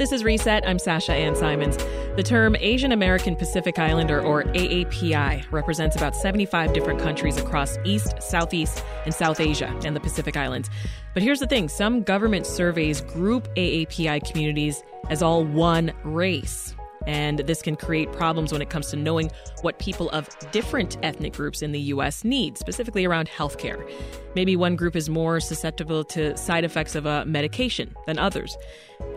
This 0.00 0.12
is 0.12 0.24
Reset. 0.24 0.66
I'm 0.66 0.78
Sasha 0.78 1.12
Ann 1.12 1.36
Simons. 1.36 1.76
The 2.16 2.22
term 2.22 2.56
Asian 2.58 2.90
American 2.90 3.36
Pacific 3.36 3.78
Islander, 3.78 4.22
or 4.22 4.44
AAPI, 4.44 5.44
represents 5.52 5.94
about 5.94 6.16
75 6.16 6.72
different 6.72 7.00
countries 7.00 7.36
across 7.36 7.76
East, 7.84 8.14
Southeast, 8.22 8.82
and 9.04 9.14
South 9.14 9.40
Asia 9.40 9.78
and 9.84 9.94
the 9.94 10.00
Pacific 10.00 10.38
Islands. 10.38 10.70
But 11.12 11.22
here's 11.22 11.40
the 11.40 11.46
thing 11.46 11.68
some 11.68 12.02
government 12.02 12.46
surveys 12.46 13.02
group 13.02 13.54
AAPI 13.56 14.26
communities 14.26 14.82
as 15.10 15.20
all 15.22 15.44
one 15.44 15.92
race. 16.02 16.74
And 17.06 17.40
this 17.40 17.62
can 17.62 17.76
create 17.76 18.12
problems 18.12 18.52
when 18.52 18.62
it 18.62 18.70
comes 18.70 18.88
to 18.90 18.96
knowing 18.96 19.30
what 19.62 19.78
people 19.78 20.10
of 20.10 20.28
different 20.52 20.98
ethnic 21.02 21.32
groups 21.32 21.62
in 21.62 21.72
the 21.72 21.80
U.S. 21.80 22.24
need, 22.24 22.58
specifically 22.58 23.04
around 23.04 23.28
healthcare. 23.28 23.90
Maybe 24.34 24.56
one 24.56 24.76
group 24.76 24.94
is 24.96 25.08
more 25.08 25.40
susceptible 25.40 26.04
to 26.04 26.36
side 26.36 26.64
effects 26.64 26.94
of 26.94 27.06
a 27.06 27.24
medication 27.24 27.94
than 28.06 28.18
others. 28.18 28.56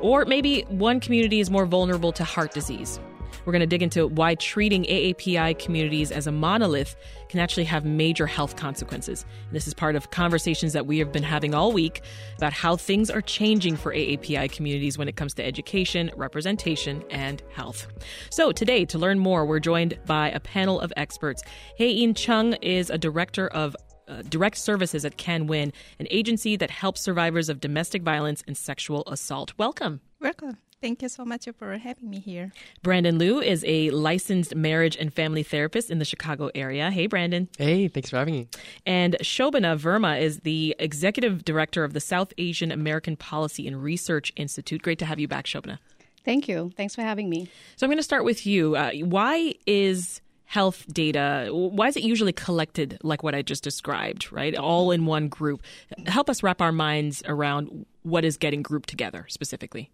Or 0.02 0.26
maybe 0.26 0.62
one 0.70 1.00
community 1.00 1.40
is 1.40 1.50
more 1.50 1.66
vulnerable 1.66 2.12
to 2.14 2.23
heart 2.23 2.54
disease 2.54 3.00
we're 3.46 3.54
going 3.54 3.62
to 3.62 3.68
dig 3.68 3.82
into 3.82 4.08
why 4.08 4.36
treating 4.36 4.84
AAPI 4.84 5.60
communities 5.60 6.12
as 6.12 6.28
a 6.28 6.32
monolith 6.32 6.96
can 7.30 7.40
actually 7.40 7.64
have 7.64 7.86
major 7.86 8.28
health 8.28 8.56
consequences. 8.56 9.26
And 9.48 9.56
this 9.56 9.68
is 9.68 9.73
part 9.73 9.96
of 9.96 10.12
conversations 10.12 10.73
that 10.73 10.86
we 10.86 11.00
have 11.00 11.12
been 11.12 11.23
having 11.23 11.54
all 11.56 11.72
week 11.72 12.02
about 12.38 12.54
how 12.54 12.76
things 12.76 13.09
are 13.09 13.22
changing 13.22 13.76
for 13.76 13.94
AAPI 13.94 14.52
communities 14.52 14.98
when 14.98 15.08
it 15.08 15.16
comes 15.16 15.34
to 15.36 15.46
education, 15.46 16.12
representation, 16.16 17.04
and 17.09 17.42
health. 17.52 17.88
So 18.30 18.52
today, 18.52 18.86
to 18.86 18.98
learn 18.98 19.20
more, 19.20 19.45
we're 19.45 19.59
joined 19.59 19.98
by 20.06 20.30
a 20.30 20.40
panel 20.40 20.80
of 20.80 20.94
experts. 20.95 21.42
Hae-In 21.78 22.14
Chung 22.14 22.54
is 22.56 22.90
a 22.90 22.98
director 22.98 23.48
of 23.48 23.76
uh, 24.08 24.22
direct 24.23 24.58
services 24.58 25.06
at 25.06 25.18
KAN-WIN, 25.18 25.72
an 26.00 26.08
agency 26.12 26.56
that 26.58 26.70
helps 26.70 27.02
survivors 27.02 27.50
of 27.50 27.59
domestic 27.59 28.04
violence 28.04 28.44
and 28.48 28.58
sexual 28.58 29.04
assault. 29.08 29.54
Welcome. 29.58 30.02
Welcome. 30.20 30.58
Thank 30.84 31.02
you 31.02 31.08
so 31.08 31.23
much 31.23 31.48
for 31.58 31.78
having 31.78 32.09
me 32.09 32.20
here. 32.20 32.52
Brandon 32.81 33.17
Liu 33.17 33.39
is 33.39 33.64
a 33.66 33.89
licensed 33.92 34.53
marriage 34.53 34.98
and 34.98 35.14
family 35.14 35.42
therapist 35.42 35.89
in 35.89 35.98
the 35.98 36.03
Chicago 36.03 36.52
area. 36.53 36.92
Hey, 36.92 37.08
Brandon. 37.08 37.48
Hey, 37.58 37.88
thanks 37.88 38.09
for 38.09 38.17
having 38.17 38.34
me. 38.34 38.48
And 38.86 39.16
Shobana 39.22 39.80
Verma 39.80 40.20
is 40.20 40.42
the 40.42 40.76
executive 40.80 41.45
director 41.45 41.86
of 41.86 41.94
the 41.94 42.02
South 42.02 42.34
Asian 42.38 42.70
American 42.70 43.16
Policy 43.16 43.66
and 43.66 43.81
Research 43.81 44.34
Institute. 44.36 44.81
Great 44.81 45.00
to 45.00 45.06
have 45.06 45.22
you 45.22 45.28
back, 45.30 45.45
Shobana. 45.45 45.80
Thank 46.26 46.50
you. 46.50 46.73
Thanks 46.76 46.95
for 46.95 47.02
having 47.02 47.30
me. 47.30 47.50
So 47.78 47.86
I'm 47.86 47.89
going 47.89 47.95
to 47.95 48.04
start 48.04 48.26
with 48.26 48.45
you. 48.45 48.76
Uh, 48.76 48.92
why 49.06 49.54
is 49.66 50.20
health 50.48 50.86
data 50.94 51.48
why 51.52 51.88
is 51.88 51.95
it 51.95 52.04
usually 52.04 52.34
collected 52.34 53.00
like 53.02 53.23
what 53.23 53.34
i 53.34 53.42
just 53.42 53.64
described 53.64 54.31
right 54.31 54.56
all 54.56 54.92
in 54.92 55.08
one 55.08 55.28
group 55.28 55.64
help 56.06 56.30
us 56.30 56.44
wrap 56.44 56.61
our 56.61 56.72
minds 56.72 57.23
around 57.26 57.88
what 58.04 58.23
is 58.23 58.38
getting 58.38 58.61
grouped 58.61 58.88
together 58.88 59.26
specifically 59.30 59.89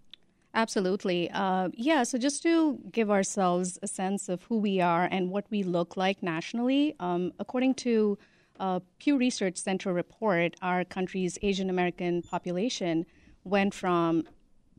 Absolutely. 0.54 1.30
Uh, 1.32 1.70
yeah, 1.74 2.04
so 2.04 2.18
just 2.18 2.42
to 2.44 2.80
give 2.92 3.12
ourselves 3.12 3.78
a 3.84 3.88
sense 3.88 4.30
of 4.30 4.44
who 4.44 4.58
we 4.58 4.82
are 4.82 5.08
and 5.12 5.30
what 5.30 5.46
we 5.52 5.64
look 5.64 5.96
like 5.96 6.24
nationally, 6.24 6.96
um, 7.00 7.32
according 7.40 7.76
to 7.76 8.18
a 8.60 8.82
Pew 8.98 9.18
Research 9.18 9.58
Center 9.58 9.94
report, 9.94 10.56
our 10.62 10.84
country's 10.84 11.38
Asian 11.42 11.70
American 11.70 12.22
population 12.24 13.06
went 13.44 13.74
from 13.74 14.24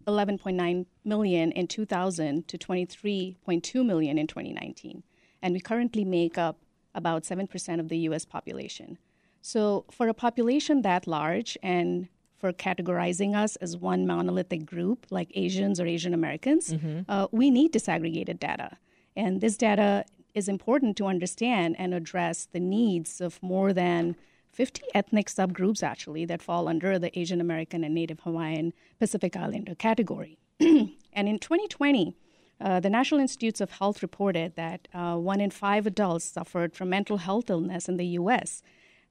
11.9 0.06 0.86
million 1.04 1.52
in 1.52 1.66
2000 1.66 2.48
to 2.48 2.58
23.2 2.58 3.86
million 3.86 4.18
in 4.18 4.26
2019. 4.26 5.02
And 5.42 5.54
we 5.54 5.60
currently 5.60 6.04
make 6.04 6.36
up 6.36 6.58
about 6.94 7.22
7% 7.22 7.80
of 7.80 7.88
the 7.88 7.98
US 7.98 8.24
population. 8.24 8.98
So, 9.41 9.86
for 9.91 10.08
a 10.08 10.14
population 10.14 10.82
that 10.82 11.06
large 11.06 11.56
and 11.62 12.08
for 12.41 12.52
categorizing 12.52 13.36
us 13.36 13.56
as 13.56 13.77
one 13.77 14.06
monolithic 14.06 14.64
group, 14.64 15.06
like 15.10 15.30
Asians 15.34 15.78
or 15.78 15.86
Asian 15.86 16.14
Americans, 16.14 16.72
mm-hmm. 16.72 17.00
uh, 17.08 17.27
we 17.30 17.50
need 17.50 17.72
disaggregated 17.72 18.41
data. 18.41 18.78
And 19.14 19.41
this 19.42 19.56
data 19.58 20.06
is 20.34 20.48
important 20.48 20.97
to 20.97 21.06
understand 21.06 21.76
and 21.78 21.92
address 21.92 22.48
the 22.50 22.60
needs 22.60 23.20
of 23.20 23.42
more 23.42 23.72
than 23.72 24.16
50 24.53 24.82
ethnic 24.94 25.28
subgroups, 25.28 25.82
actually, 25.82 26.25
that 26.25 26.42
fall 26.42 26.66
under 26.66 26.98
the 26.98 27.16
Asian 27.19 27.41
American 27.41 27.84
and 27.84 27.94
Native 27.94 28.20
Hawaiian 28.20 28.72
Pacific 28.98 29.36
Islander 29.36 29.75
category. 29.75 30.38
and 30.60 31.28
in 31.28 31.38
2020, 31.38 32.16
uh, 32.60 32.81
the 32.81 32.91
National 32.91 33.20
Institutes 33.20 33.60
of 33.60 33.70
Health 33.72 34.03
reported 34.03 34.56
that 34.56 34.88
uh, 34.92 35.16
one 35.16 35.41
in 35.41 35.50
five 35.50 35.86
adults 35.86 36.25
suffered 36.25 36.75
from 36.75 36.91
mental 36.91 37.19
health 37.19 37.48
illness 37.48 37.88
in 37.88 37.97
the 37.97 38.06
U.S. 38.06 38.62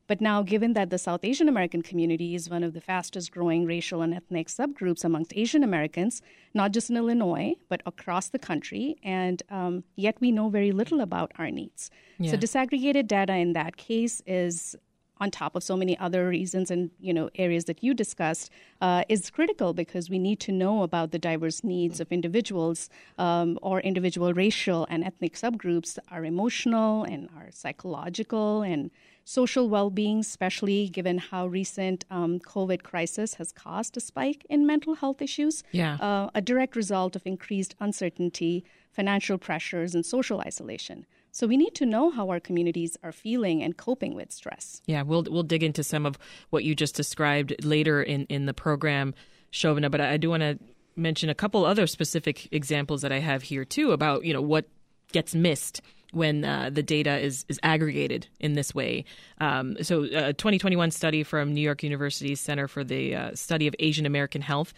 But 0.09 0.22
now, 0.22 0.42
given 0.42 0.74
that 0.74 0.90
the 0.90 0.97
South 0.97 1.24
Asian 1.24 1.47
American 1.47 1.84
community 1.84 2.34
is 2.34 2.50
one 2.50 2.64
of 2.64 2.74
the 2.74 2.81
fastest 2.81 3.31
growing 3.31 3.68
racial 3.68 4.02
and 4.02 4.12
ethnic 4.12 4.47
subgroups 4.47 5.06
amongst 5.06 5.31
Asian 5.36 5.64
Americans, 5.64 6.24
not 6.56 6.72
just 6.72 6.90
in 6.90 6.97
Illinois, 6.97 7.53
but 7.70 7.84
across 7.86 8.30
the 8.30 8.40
country, 8.40 8.98
and 9.03 9.44
um, 9.52 9.84
yet 9.96 10.19
we 10.19 10.31
know 10.31 10.50
very 10.50 10.72
little 10.72 11.00
about 11.00 11.31
our 11.38 11.52
needs. 11.52 11.92
Yeah. 12.18 12.31
So, 12.31 12.38
disaggregated 12.38 13.06
data 13.06 13.36
in 13.36 13.53
that 13.53 13.78
case 13.78 14.24
is 14.25 14.75
on 15.19 15.30
top 15.30 15.56
of 15.56 15.64
so 15.64 15.75
many 15.75 15.98
other 16.00 16.28
reasons 16.28 16.72
and 16.72 16.90
you 17.00 17.14
know 17.14 17.30
areas 17.36 17.66
that 17.66 17.84
you 17.84 17.94
discussed 17.94 18.50
uh, 18.81 19.03
is 19.09 19.30
critical 19.30 19.74
because 19.74 20.09
we 20.09 20.18
need 20.18 20.40
to 20.40 20.52
know 20.52 20.81
about 20.84 21.12
the 21.12 21.19
diverse 21.19 21.64
needs 21.64 22.00
of 22.00 22.12
individuals 22.12 22.90
um, 23.18 23.59
or 23.62 23.81
individual 23.81 24.34
racial 24.34 24.88
and 24.90 25.03
ethnic 25.03 25.34
subgroups 25.34 26.00
our 26.09 26.24
emotional 26.25 27.03
and 27.03 27.30
our 27.36 27.50
psychological 27.52 28.62
and 28.62 28.92
social 29.30 29.70
well-being, 29.70 30.22
especially 30.22 30.90
given 30.90 31.20
how 31.20 31.46
recent 31.46 32.04
um, 32.10 32.40
COVID 32.40 32.82
crisis 32.82 33.36
has 33.36 33.52
caused 33.52 33.96
a 33.96 34.00
spike 34.00 34.44
in 34.50 34.66
mental 34.66 34.96
health 34.96 35.22
issues. 35.22 35.64
Yeah, 35.72 35.96
uh, 35.96 36.30
a 36.34 36.42
direct 36.42 36.76
result 36.76 37.16
of 37.16 37.22
increased 37.26 37.76
uncertainty, 37.80 38.66
financial 38.92 39.38
pressures, 39.38 39.94
and 39.94 40.04
social 40.04 40.42
isolation. 40.42 41.06
So 41.32 41.46
we 41.46 41.58
need 41.58 41.76
to 41.76 41.86
know 41.86 42.10
how 42.10 42.30
our 42.30 42.40
communities 42.40 42.98
are 43.04 43.12
feeling 43.12 43.62
and 43.62 43.78
coping 43.78 44.16
with 44.16 44.32
stress. 44.32 44.82
Yeah, 44.88 45.04
we'll 45.04 45.26
we'll 45.30 45.44
dig 45.44 45.64
into 45.64 45.84
some 45.84 46.08
of 46.08 46.18
what 46.50 46.64
you 46.64 46.74
just 46.74 46.96
described 46.96 47.54
later 47.64 48.02
in 48.02 48.26
in 48.26 48.48
the 48.48 48.56
program, 48.56 49.14
Shobana. 49.52 49.92
But 49.92 50.02
I 50.02 50.18
do 50.18 50.32
want 50.32 50.42
to 50.42 50.58
mention 50.96 51.30
a 51.30 51.36
couple 51.36 51.66
other 51.66 51.86
specific 51.86 52.48
examples 52.52 53.04
that 53.04 53.12
I 53.12 53.20
have 53.20 53.44
here 53.44 53.64
too 53.64 53.92
about 53.92 54.26
you 54.26 54.34
know 54.34 54.42
what 54.42 54.66
gets 55.12 55.36
missed 55.36 55.82
when 56.12 56.44
uh, 56.44 56.70
the 56.72 56.84
data 56.84 57.18
is, 57.18 57.46
is 57.50 57.59
aggregated 57.64 58.28
in 58.40 58.53
this 58.53 58.74
way. 58.74 59.06
Um, 59.40 59.78
so, 59.84 60.03
a 60.03 60.34
2021 60.34 60.92
study 60.92 61.24
from 61.24 61.53
New 61.53 61.62
York 61.62 61.84
University's 61.84 62.42
Center 62.42 62.68
for 62.68 62.84
the 62.84 63.16
uh, 63.16 63.36
Study 63.36 63.68
of 63.68 63.75
Asian 63.80 64.06
American 64.06 64.42
Health. 64.42 64.74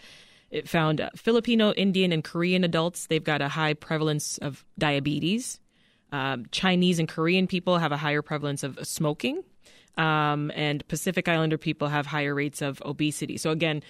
It 0.50 0.68
found 0.68 1.00
uh, 1.00 1.10
Filipino, 1.16 1.72
Indian, 1.72 2.12
and 2.12 2.22
Korean 2.22 2.64
adults, 2.64 3.06
they've 3.06 3.24
got 3.24 3.40
a 3.40 3.48
high 3.48 3.74
prevalence 3.74 4.38
of 4.38 4.64
diabetes. 4.78 5.58
Um, 6.12 6.44
Chinese 6.50 6.98
and 6.98 7.08
Korean 7.08 7.46
people 7.46 7.78
have 7.78 7.90
a 7.90 7.96
higher 7.96 8.20
prevalence 8.20 8.62
of 8.62 8.78
smoking. 8.86 9.42
Um, 9.96 10.50
and 10.54 10.86
Pacific 10.88 11.28
Islander 11.28 11.58
people 11.58 11.88
have 11.88 12.06
higher 12.06 12.34
rates 12.34 12.60
of 12.62 12.82
obesity. 12.84 13.38
So, 13.38 13.50
again, 13.50 13.82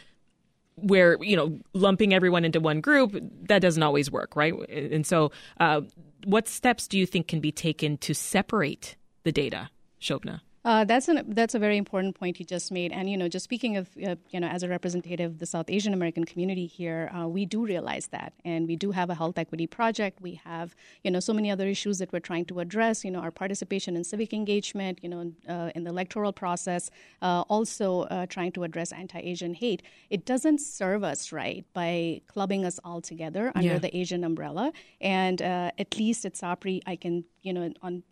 where 0.77 1.22
you 1.22 1.37
know 1.37 1.59
lumping 1.72 2.15
everyone 2.15 2.44
into 2.44 2.60
one 2.60 2.81
group 2.81 3.16
that 3.49 3.60
doesn't 3.60 3.83
always 3.83 4.10
work 4.10 4.37
right? 4.37 4.55
And 4.69 5.06
so 5.06 5.31
uh, 5.60 5.83
what 6.25 6.49
steps 6.49 6.87
do 6.88 6.99
you 6.99 7.06
think 7.06 7.28
can 7.28 7.41
be 7.41 7.53
taken 7.53 7.99
to 7.99 8.15
separate 8.15 8.97
the 9.25 9.32
data 9.32 9.71
shobana 10.00 10.41
uh, 10.65 10.84
that's 10.84 11.09
an 11.09 11.25
that's 11.28 11.55
a 11.56 11.59
very 11.59 11.77
important 11.77 12.15
point 12.15 12.39
you 12.39 12.47
just 12.47 12.71
made, 12.71 12.93
and 12.93 13.11
you 13.11 13.17
know, 13.17 13.27
just 13.28 13.43
speaking 13.43 13.77
of 13.77 13.89
uh, 14.06 14.15
you 14.31 14.39
know, 14.39 14.47
as 14.47 14.62
a 14.62 14.69
representative 14.69 15.33
of 15.33 15.39
the 15.39 15.47
South 15.47 15.69
Asian 15.69 15.93
American 15.93 16.25
community 16.25 16.67
here, 16.67 17.11
uh, 17.17 17.27
we 17.27 17.45
do 17.45 17.65
realize 17.65 18.09
that, 18.09 18.33
and 18.45 18.69
we 18.69 18.77
do 18.77 18.93
have 18.93 19.11
a 19.11 19.15
health 19.15 19.39
equity 19.39 19.67
project. 19.67 20.21
We 20.21 20.41
have 20.45 20.77
you 21.03 21.11
know 21.11 21.19
so 21.19 21.33
many 21.33 21.50
other 21.50 21.67
issues 21.67 21.99
that 21.99 22.12
we're 22.12 22.21
trying 22.21 22.45
to 22.47 22.61
address. 22.61 23.05
You 23.05 23.11
know, 23.11 23.19
our 23.19 23.33
participation 23.33 23.97
in 23.97 24.05
civic 24.05 24.33
engagement, 24.33 25.00
you 25.03 25.09
know, 25.09 25.33
uh, 25.49 25.71
in 25.75 25.83
the 25.83 25.91
electoral 25.91 26.33
process, 26.33 26.91
uh, 27.23 27.41
also 27.49 28.03
uh, 28.03 28.27
trying 28.27 28.53
to 28.53 28.62
address 28.62 28.93
anti-Asian 28.93 29.55
hate. 29.55 29.83
It 30.11 30.25
doesn't 30.25 30.61
serve 30.61 31.03
us 31.03 31.32
right 31.32 31.65
by 31.75 32.20
clubbing 32.29 32.65
us 32.65 32.79
all 32.85 33.00
together 33.00 33.50
under 33.56 33.69
yeah. 33.69 33.79
the 33.79 33.97
Asian 33.97 34.23
umbrella, 34.23 34.73
and 35.00 35.43
at 35.43 35.99
least 35.99 36.25
at 36.25 36.35
SAAPRI, 36.35 36.82
I 36.87 36.94
can 36.94 37.25
you 37.43 37.53
know 37.53 37.73
on 37.82 38.05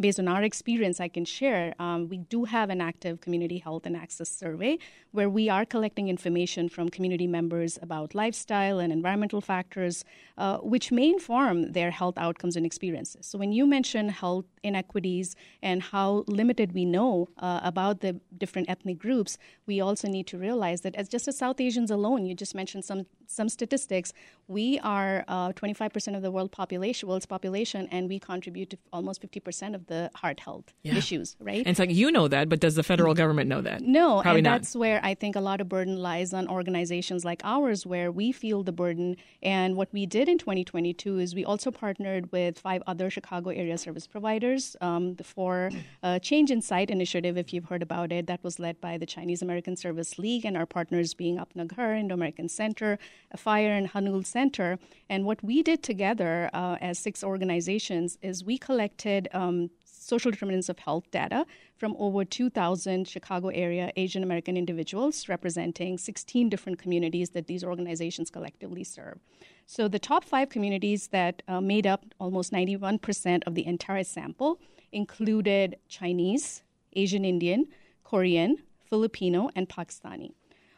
based 0.00 0.18
on 0.18 0.28
our 0.28 0.42
experience, 0.42 1.00
I 1.00 1.08
can 1.08 1.24
share. 1.24 1.74
Um, 1.78 2.08
we 2.08 2.18
do 2.18 2.44
have 2.44 2.70
an 2.70 2.80
active 2.80 3.20
community 3.20 3.58
health 3.58 3.86
and 3.86 3.96
access 3.96 4.28
survey 4.28 4.78
where 5.12 5.30
we 5.30 5.48
are 5.48 5.64
collecting 5.64 6.08
information 6.08 6.68
from 6.68 6.88
community 6.88 7.26
members 7.26 7.78
about 7.80 8.14
lifestyle 8.14 8.80
and 8.80 8.92
environmental 8.92 9.40
factors, 9.40 10.04
uh, 10.36 10.58
which 10.58 10.90
may 10.90 11.08
inform 11.10 11.72
their 11.72 11.92
health 11.92 12.18
outcomes 12.18 12.56
and 12.56 12.66
experiences. 12.66 13.26
So, 13.26 13.38
when 13.38 13.52
you 13.52 13.66
mention 13.66 14.08
health 14.08 14.46
inequities 14.62 15.36
and 15.62 15.82
how 15.82 16.24
limited 16.26 16.72
we 16.72 16.84
know 16.84 17.28
uh, 17.38 17.60
about 17.62 18.00
the 18.00 18.20
different 18.36 18.68
ethnic 18.68 18.98
groups, 18.98 19.38
we 19.66 19.80
also 19.80 20.08
need 20.08 20.26
to 20.28 20.38
realize 20.38 20.80
that 20.80 20.96
as 20.96 21.08
just 21.08 21.28
as 21.28 21.38
South 21.38 21.60
Asians 21.60 21.90
alone, 21.90 22.26
you 22.26 22.34
just 22.34 22.54
mentioned 22.54 22.84
some 22.84 23.06
some 23.26 23.48
statistics, 23.48 24.12
we 24.46 24.78
are 24.80 25.24
uh, 25.28 25.52
25% 25.52 26.16
of 26.16 26.22
the 26.22 26.30
world 26.30 26.52
population, 26.52 27.08
world's 27.08 27.26
population, 27.26 27.88
and 27.90 28.08
we 28.08 28.18
contribute 28.18 28.70
to 28.70 28.78
almost 28.92 29.22
50% 29.22 29.74
of 29.74 29.86
the 29.86 30.10
heart 30.14 30.40
health 30.40 30.72
yeah. 30.82 30.96
issues, 30.96 31.36
right? 31.40 31.58
And 31.58 31.68
it's 31.68 31.78
like 31.78 31.90
you 31.90 32.10
know 32.10 32.28
that, 32.28 32.48
but 32.48 32.60
does 32.60 32.74
the 32.74 32.82
federal 32.82 33.14
government 33.14 33.48
know 33.48 33.62
that? 33.62 33.80
No, 33.80 34.20
Probably 34.20 34.40
and 34.40 34.44
not. 34.44 34.60
that's 34.60 34.76
where 34.76 35.00
I 35.02 35.14
think 35.14 35.36
a 35.36 35.40
lot 35.40 35.60
of 35.60 35.68
burden 35.68 35.96
lies 35.96 36.34
on 36.34 36.48
organizations 36.48 37.24
like 37.24 37.40
ours, 37.44 37.86
where 37.86 38.12
we 38.12 38.32
feel 38.32 38.62
the 38.62 38.72
burden. 38.72 39.16
And 39.42 39.76
what 39.76 39.92
we 39.92 40.06
did 40.06 40.28
in 40.28 40.38
2022 40.38 41.18
is 41.18 41.34
we 41.34 41.44
also 41.44 41.70
partnered 41.70 42.30
with 42.32 42.58
five 42.58 42.82
other 42.86 43.10
Chicago 43.10 43.50
area 43.50 43.78
service 43.78 44.06
providers 44.06 44.76
um, 44.80 45.16
for 45.16 45.70
a 46.02 46.20
Change 46.20 46.50
in 46.50 46.60
Sight 46.60 46.90
initiative, 46.90 47.36
if 47.36 47.52
you've 47.52 47.66
heard 47.66 47.82
about 47.82 48.12
it, 48.12 48.26
that 48.26 48.42
was 48.42 48.58
led 48.58 48.80
by 48.80 48.98
the 48.98 49.06
Chinese 49.06 49.42
American 49.42 49.76
Service 49.76 50.18
League 50.18 50.44
and 50.44 50.56
our 50.56 50.66
partners 50.66 51.14
being 51.14 51.38
Apna 51.38 51.66
Ghar, 51.66 51.94
Indo 51.94 52.14
American 52.14 52.48
Center, 52.48 52.98
AFIRE, 53.32 53.72
and 53.72 53.90
Hanul 53.90 54.24
Center. 54.24 54.78
And 55.08 55.24
what 55.24 55.42
we 55.42 55.62
did 55.62 55.82
together 55.82 56.50
uh, 56.52 56.76
as 56.80 56.98
six 56.98 57.24
organizations 57.24 58.18
is 58.22 58.44
we 58.44 58.58
collected 58.58 59.28
um, 59.32 59.70
social 59.84 60.30
determinants 60.30 60.68
of 60.68 60.78
health 60.78 61.10
data 61.10 61.46
from 61.76 61.96
over 61.98 62.24
2,000 62.24 63.08
Chicago 63.08 63.48
area 63.48 63.90
Asian 63.96 64.22
American 64.22 64.56
individuals 64.56 65.28
representing 65.28 65.98
16 65.98 66.48
different 66.48 66.78
communities 66.78 67.30
that 67.30 67.46
these 67.46 67.64
organizations 67.64 68.30
collectively 68.30 68.84
serve. 68.84 69.18
So 69.66 69.88
the 69.88 69.98
top 69.98 70.24
five 70.24 70.50
communities 70.50 71.08
that 71.08 71.42
uh, 71.48 71.60
made 71.60 71.86
up 71.86 72.04
almost 72.18 72.52
91% 72.52 73.42
of 73.46 73.54
the 73.54 73.66
entire 73.66 74.04
sample 74.04 74.60
included 74.92 75.76
Chinese, 75.88 76.62
Asian 76.94 77.24
Indian, 77.24 77.66
Korean, 78.04 78.58
Filipino, 78.88 79.50
and 79.56 79.68
Pakistani. 79.68 80.32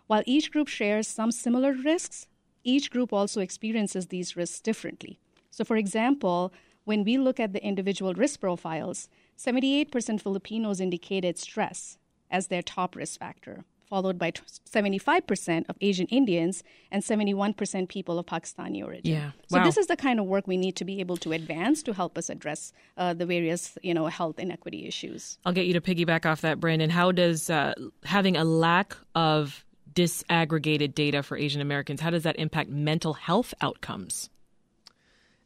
While 0.06 0.22
each 0.26 0.52
group 0.52 0.68
shares 0.68 1.08
some 1.08 1.32
similar 1.32 1.72
risks, 1.72 2.26
each 2.62 2.90
group 2.90 3.12
also 3.12 3.40
experiences 3.40 4.06
these 4.06 4.36
risks 4.36 4.60
differently. 4.60 5.18
So, 5.50 5.64
for 5.64 5.76
example, 5.76 6.52
when 6.84 7.04
we 7.04 7.18
look 7.18 7.40
at 7.40 7.52
the 7.52 7.64
individual 7.64 8.14
risk 8.14 8.40
profiles, 8.40 9.08
78% 9.36 10.20
Filipinos 10.20 10.80
indicated 10.80 11.38
stress 11.38 11.98
as 12.30 12.46
their 12.46 12.62
top 12.62 12.96
risk 12.96 13.18
factor, 13.18 13.64
followed 13.88 14.18
by 14.18 14.30
75% 14.32 15.68
of 15.68 15.76
Asian 15.80 16.06
Indians 16.06 16.62
and 16.90 17.02
71% 17.02 17.88
people 17.88 18.18
of 18.18 18.26
Pakistani 18.26 18.84
origin. 18.84 19.12
Yeah. 19.12 19.30
Wow. 19.50 19.58
So 19.58 19.64
this 19.64 19.76
is 19.76 19.86
the 19.88 19.96
kind 19.96 20.18
of 20.20 20.26
work 20.26 20.46
we 20.46 20.56
need 20.56 20.76
to 20.76 20.84
be 20.84 21.00
able 21.00 21.16
to 21.18 21.32
advance 21.32 21.82
to 21.84 21.92
help 21.92 22.16
us 22.16 22.30
address 22.30 22.72
uh, 22.96 23.14
the 23.14 23.26
various, 23.26 23.76
you 23.82 23.94
know, 23.94 24.06
health 24.06 24.38
inequity 24.38 24.86
issues. 24.86 25.38
I'll 25.44 25.52
get 25.52 25.66
you 25.66 25.72
to 25.74 25.80
piggyback 25.80 26.24
off 26.24 26.40
that, 26.40 26.60
Brandon. 26.60 26.90
How 26.90 27.12
does 27.12 27.50
uh, 27.50 27.74
having 28.04 28.36
a 28.36 28.44
lack 28.44 28.96
of 29.14 29.64
disaggregated 29.96 30.94
data 30.94 31.22
for 31.24 31.36
Asian 31.36 31.60
Americans, 31.60 32.00
how 32.00 32.10
does 32.10 32.22
that 32.22 32.36
impact 32.38 32.70
mental 32.70 33.14
health 33.14 33.52
outcomes? 33.60 34.30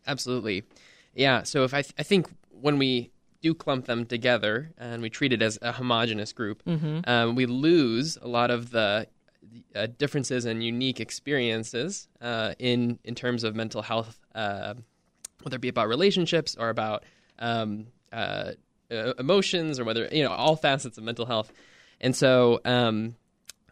Absolutely. 0.06 0.64
Yeah. 1.14 1.44
So 1.44 1.64
if 1.64 1.72
I, 1.72 1.82
th- 1.82 1.94
I 1.98 2.02
think 2.02 2.28
when 2.50 2.76
we 2.76 3.10
do 3.40 3.54
clump 3.54 3.86
them 3.86 4.04
together 4.04 4.70
and 4.76 5.00
we 5.00 5.08
treat 5.08 5.32
it 5.32 5.40
as 5.40 5.58
a 5.62 5.72
homogenous 5.72 6.32
group, 6.32 6.62
mm-hmm. 6.64 7.00
um, 7.08 7.34
we 7.34 7.46
lose 7.46 8.18
a 8.20 8.28
lot 8.28 8.50
of 8.50 8.70
the 8.70 9.06
uh, 9.74 9.86
differences 9.98 10.44
and 10.44 10.62
unique 10.62 11.00
experiences 11.00 12.08
uh, 12.20 12.54
in 12.58 12.98
in 13.04 13.14
terms 13.14 13.44
of 13.44 13.56
mental 13.56 13.82
health, 13.82 14.18
uh, 14.34 14.74
whether 15.42 15.56
it 15.56 15.60
be 15.60 15.68
about 15.68 15.88
relationships 15.88 16.56
or 16.58 16.68
about 16.68 17.04
um, 17.38 17.86
uh, 18.12 18.52
emotions 19.18 19.80
or 19.80 19.84
whether 19.84 20.08
you 20.12 20.22
know 20.22 20.30
all 20.30 20.56
facets 20.56 20.98
of 20.98 21.04
mental 21.04 21.26
health. 21.26 21.50
And 22.00 22.14
so 22.14 22.60
um, 22.64 23.16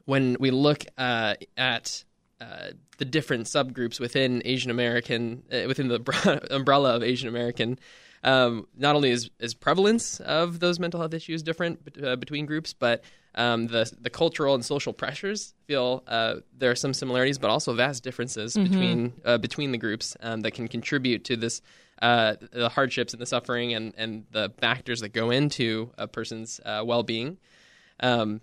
when 0.08 0.36
we 0.40 0.50
look 0.50 0.84
uh, 0.96 1.34
at 1.56 2.04
uh, 2.40 2.68
the 2.96 3.04
different 3.04 3.44
subgroups 3.44 4.00
within 4.00 4.40
Asian 4.44 4.70
American, 4.70 5.42
within 5.50 5.88
the 5.88 6.46
umbrella 6.50 6.96
of 6.96 7.02
Asian 7.02 7.28
American 7.28 7.78
um, 8.24 8.66
not 8.76 8.96
only 8.96 9.10
is, 9.10 9.30
is 9.38 9.54
prevalence 9.54 10.20
of 10.20 10.60
those 10.60 10.78
mental 10.78 11.00
health 11.00 11.14
issues 11.14 11.42
different 11.42 11.80
uh, 12.02 12.16
between 12.16 12.46
groups, 12.46 12.72
but 12.72 13.04
um, 13.34 13.68
the 13.68 13.90
the 14.00 14.10
cultural 14.10 14.54
and 14.54 14.64
social 14.64 14.92
pressures 14.92 15.54
feel 15.66 16.02
uh, 16.08 16.36
there 16.56 16.70
are 16.70 16.76
some 16.76 16.94
similarities, 16.94 17.38
but 17.38 17.50
also 17.50 17.72
vast 17.74 18.02
differences 18.02 18.54
mm-hmm. 18.54 18.64
between 18.70 19.12
uh, 19.24 19.38
between 19.38 19.72
the 19.72 19.78
groups 19.78 20.16
um, 20.20 20.40
that 20.40 20.52
can 20.52 20.66
contribute 20.66 21.24
to 21.24 21.36
this 21.36 21.60
uh, 22.02 22.34
the 22.52 22.68
hardships 22.68 23.12
and 23.12 23.20
the 23.20 23.26
suffering 23.26 23.74
and 23.74 23.94
and 23.96 24.24
the 24.32 24.52
factors 24.58 25.00
that 25.00 25.10
go 25.10 25.30
into 25.30 25.90
a 25.98 26.08
person's 26.08 26.60
uh, 26.64 26.82
well 26.84 27.02
being. 27.02 27.38
Um, 28.00 28.40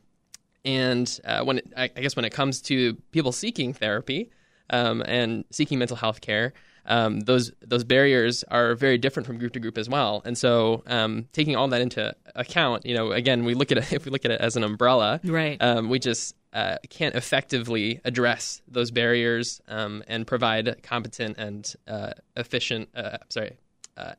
and 0.65 1.19
uh, 1.23 1.43
when 1.43 1.59
it, 1.59 1.73
I, 1.77 1.87
guess 1.87 2.15
when 2.15 2.25
it 2.25 2.31
comes 2.31 2.61
to 2.63 2.95
people 3.11 3.31
seeking 3.31 3.73
therapy 3.73 4.31
um, 4.69 5.03
and 5.05 5.45
seeking 5.51 5.79
mental 5.79 5.95
health 5.95 6.21
care, 6.21 6.53
um, 6.87 7.21
those 7.21 7.51
those 7.61 7.83
barriers 7.83 8.43
are 8.45 8.75
very 8.75 8.97
different 8.97 9.25
from 9.27 9.37
group 9.37 9.53
to 9.53 9.59
group 9.59 9.77
as 9.77 9.87
well. 9.87 10.21
And 10.25 10.37
so, 10.37 10.83
um, 10.87 11.27
taking 11.31 11.55
all 11.55 11.67
that 11.69 11.81
into 11.81 12.15
account, 12.35 12.85
you 12.85 12.95
know, 12.95 13.11
again, 13.11 13.45
we 13.45 13.53
look 13.53 13.71
at 13.71 13.77
it 13.77 13.91
if 13.93 14.05
we 14.05 14.11
look 14.11 14.25
at 14.25 14.31
it 14.31 14.41
as 14.41 14.55
an 14.55 14.63
umbrella, 14.63 15.19
right? 15.23 15.61
Um, 15.61 15.89
we 15.89 15.99
just 15.99 16.35
uh, 16.53 16.77
can't 16.89 17.15
effectively 17.15 18.01
address 18.05 18.61
those 18.67 18.91
barriers 18.91 19.61
um, 19.67 20.03
and 20.07 20.25
provide 20.25 20.81
competent 20.83 21.37
and 21.37 21.73
uh, 21.87 22.11
efficient, 22.35 22.89
uh, 22.95 23.17
sorry, 23.29 23.57
uh, 23.97 24.13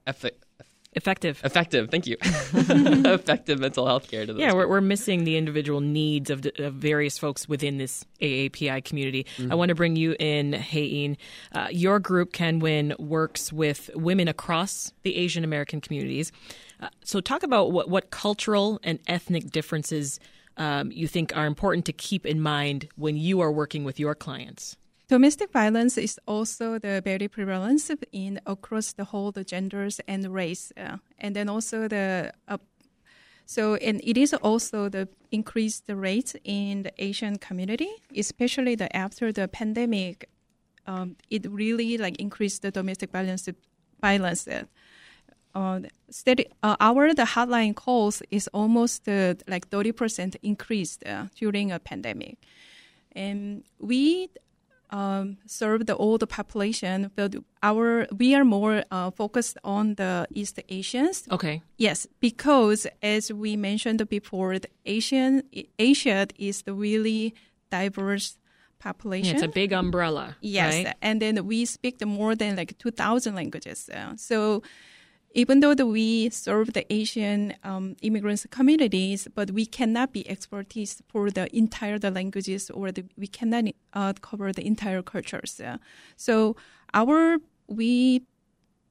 Effective. 0.97 1.43
Effective. 1.45 1.91
Thank 1.91 2.07
you. 2.07 2.17
Effective 2.23 3.59
mental 3.59 3.87
health 3.87 4.11
care 4.11 4.25
to 4.25 4.33
those. 4.33 4.41
Yeah, 4.41 4.55
we're, 4.55 4.67
we're 4.67 4.81
missing 4.81 5.25
the 5.25 5.37
individual 5.37 5.81
needs 5.81 6.31
of, 6.31 6.47
of 6.59 6.75
various 6.75 7.19
folks 7.19 7.47
within 7.47 7.77
this 7.77 8.07
AAPI 8.23 8.83
community. 8.83 9.27
Mm-hmm. 9.37 9.53
I 9.53 9.55
want 9.57 9.69
to 9.69 9.75
bring 9.75 9.97
you 9.97 10.17
in, 10.19 10.55
Hae-In. 10.55 11.19
Uh, 11.53 11.69
your 11.71 12.01
group, 12.01 12.33
KAN-WIN, 12.33 12.95
works 12.99 13.53
with 13.53 13.91
women 13.95 14.27
across 14.27 14.95
the 15.03 15.15
Asian 15.17 15.45
American 15.45 15.83
communities. 15.83 16.33
Uh, 16.81 16.89
so, 17.05 17.21
talk 17.21 17.43
about 17.43 17.73
what, 17.73 17.91
what 17.91 18.11
cultural 18.11 18.81
and 18.83 18.99
ethnic 19.07 19.51
differences 19.51 20.19
um, 20.57 20.91
you 20.91 21.07
think 21.07 21.37
are 21.37 21.47
important 21.47 21.85
to 21.87 21.93
keep 21.93 22.25
in 22.25 22.41
mind 22.41 22.89
when 22.97 23.19
you 23.19 23.41
are 23.41 23.53
working 23.53 23.85
with 23.85 24.01
your 24.01 24.15
clients. 24.15 24.79
Domestic 25.09 25.53
violence 25.53 25.97
is 25.99 26.19
also 26.27 26.81
the 26.81 27.01
very 27.01 27.29
prevalent 27.29 27.89
in 28.11 28.41
across 28.45 28.93
the 28.93 29.05
whole 29.05 29.31
the 29.31 29.45
genders 29.45 30.01
and 30.09 30.35
race, 30.35 30.73
uh, 30.77 30.97
and 31.21 31.37
then 31.37 31.49
also 31.49 31.87
the 31.87 32.33
uh, 32.49 32.59
so 33.45 33.77
and 33.77 34.01
it 34.03 34.17
is 34.17 34.35
also 34.35 34.89
the 34.89 35.09
increased 35.31 35.85
rate 35.89 36.35
in 36.43 36.83
the 36.83 36.93
Asian 36.99 37.39
community, 37.39 37.91
especially 38.17 38.75
the 38.75 38.95
after 38.97 39.31
the 39.31 39.47
pandemic. 39.47 40.29
Um, 40.89 41.17
it 41.31 41.49
really 41.49 41.99
like 41.99 42.17
increased 42.17 42.63
the 42.63 42.73
domestic 42.73 43.13
violence 43.13 43.49
violence. 44.01 44.49
Uh, 45.55 45.81
steady, 46.11 46.47
uh, 46.65 46.77
our 46.81 47.15
the 47.15 47.23
hotline 47.23 47.77
calls 47.77 48.23
is 48.33 48.49
almost 48.49 49.09
uh, 49.09 49.35
like 49.49 49.71
30% 49.71 50.37
increased 50.43 51.07
uh, 51.07 51.27
during 51.35 51.73
a 51.73 51.79
pandemic 51.79 52.37
and 53.17 53.65
we 53.81 54.29
um, 54.91 55.39
serve 55.47 55.87
the 55.87 55.97
older 55.97 56.27
population, 56.27 57.11
but 57.15 57.35
our 57.63 58.07
we 58.17 58.35
are 58.35 58.45
more 58.45 58.85
uh, 58.91 59.11
focused 59.11 59.59
on 59.65 59.95
the 59.95 60.27
East 60.31 60.61
Asians. 60.69 61.25
Okay. 61.31 61.63
Yes, 61.77 62.07
because 62.21 62.87
as 63.03 63.33
we 63.33 63.57
mentioned 63.57 64.09
before, 64.09 64.59
the 64.59 64.69
Asian 64.85 65.43
Asia 65.79 66.27
is 66.39 66.63
the 66.63 66.73
really 66.73 67.35
diverse 67.71 68.39
population. 68.79 69.31
Yeah, 69.31 69.35
it's 69.35 69.43
a 69.43 69.49
big 69.49 69.73
umbrella. 69.73 70.37
Yes, 70.41 70.85
right? 70.85 70.95
and 71.03 71.21
then 71.21 71.47
we 71.47 71.65
speak 71.65 72.05
more 72.05 72.35
than 72.35 72.57
like 72.57 72.79
two 72.79 72.91
thousand 72.91 73.35
languages. 73.35 73.91
Uh, 73.93 74.15
so 74.17 74.63
even 75.37 75.61
though 75.61 75.75
that 75.75 75.87
we 75.87 76.31
serve 76.31 76.73
the 76.73 76.91
Asian 76.91 77.55
um, 77.63 77.95
immigrants 78.01 78.47
communities, 78.51 79.29
but 79.35 79.51
we 79.51 79.67
cannot 79.67 80.11
be 80.13 80.29
expertise 80.29 81.03
for 81.09 81.31
the 81.31 81.55
entire 81.55 81.99
the 81.99 82.11
languages 82.11 82.71
or 82.71 82.91
the, 82.91 83.05
we 83.19 83.27
cannot 83.27 83.65
uh, 83.93 84.15
cover 84.23 84.51
the 84.51 84.67
entire 84.67 85.03
cultures. 85.03 85.61
Uh, 85.61 85.77
so 86.17 86.57
our 86.95 87.39
we 87.69 88.23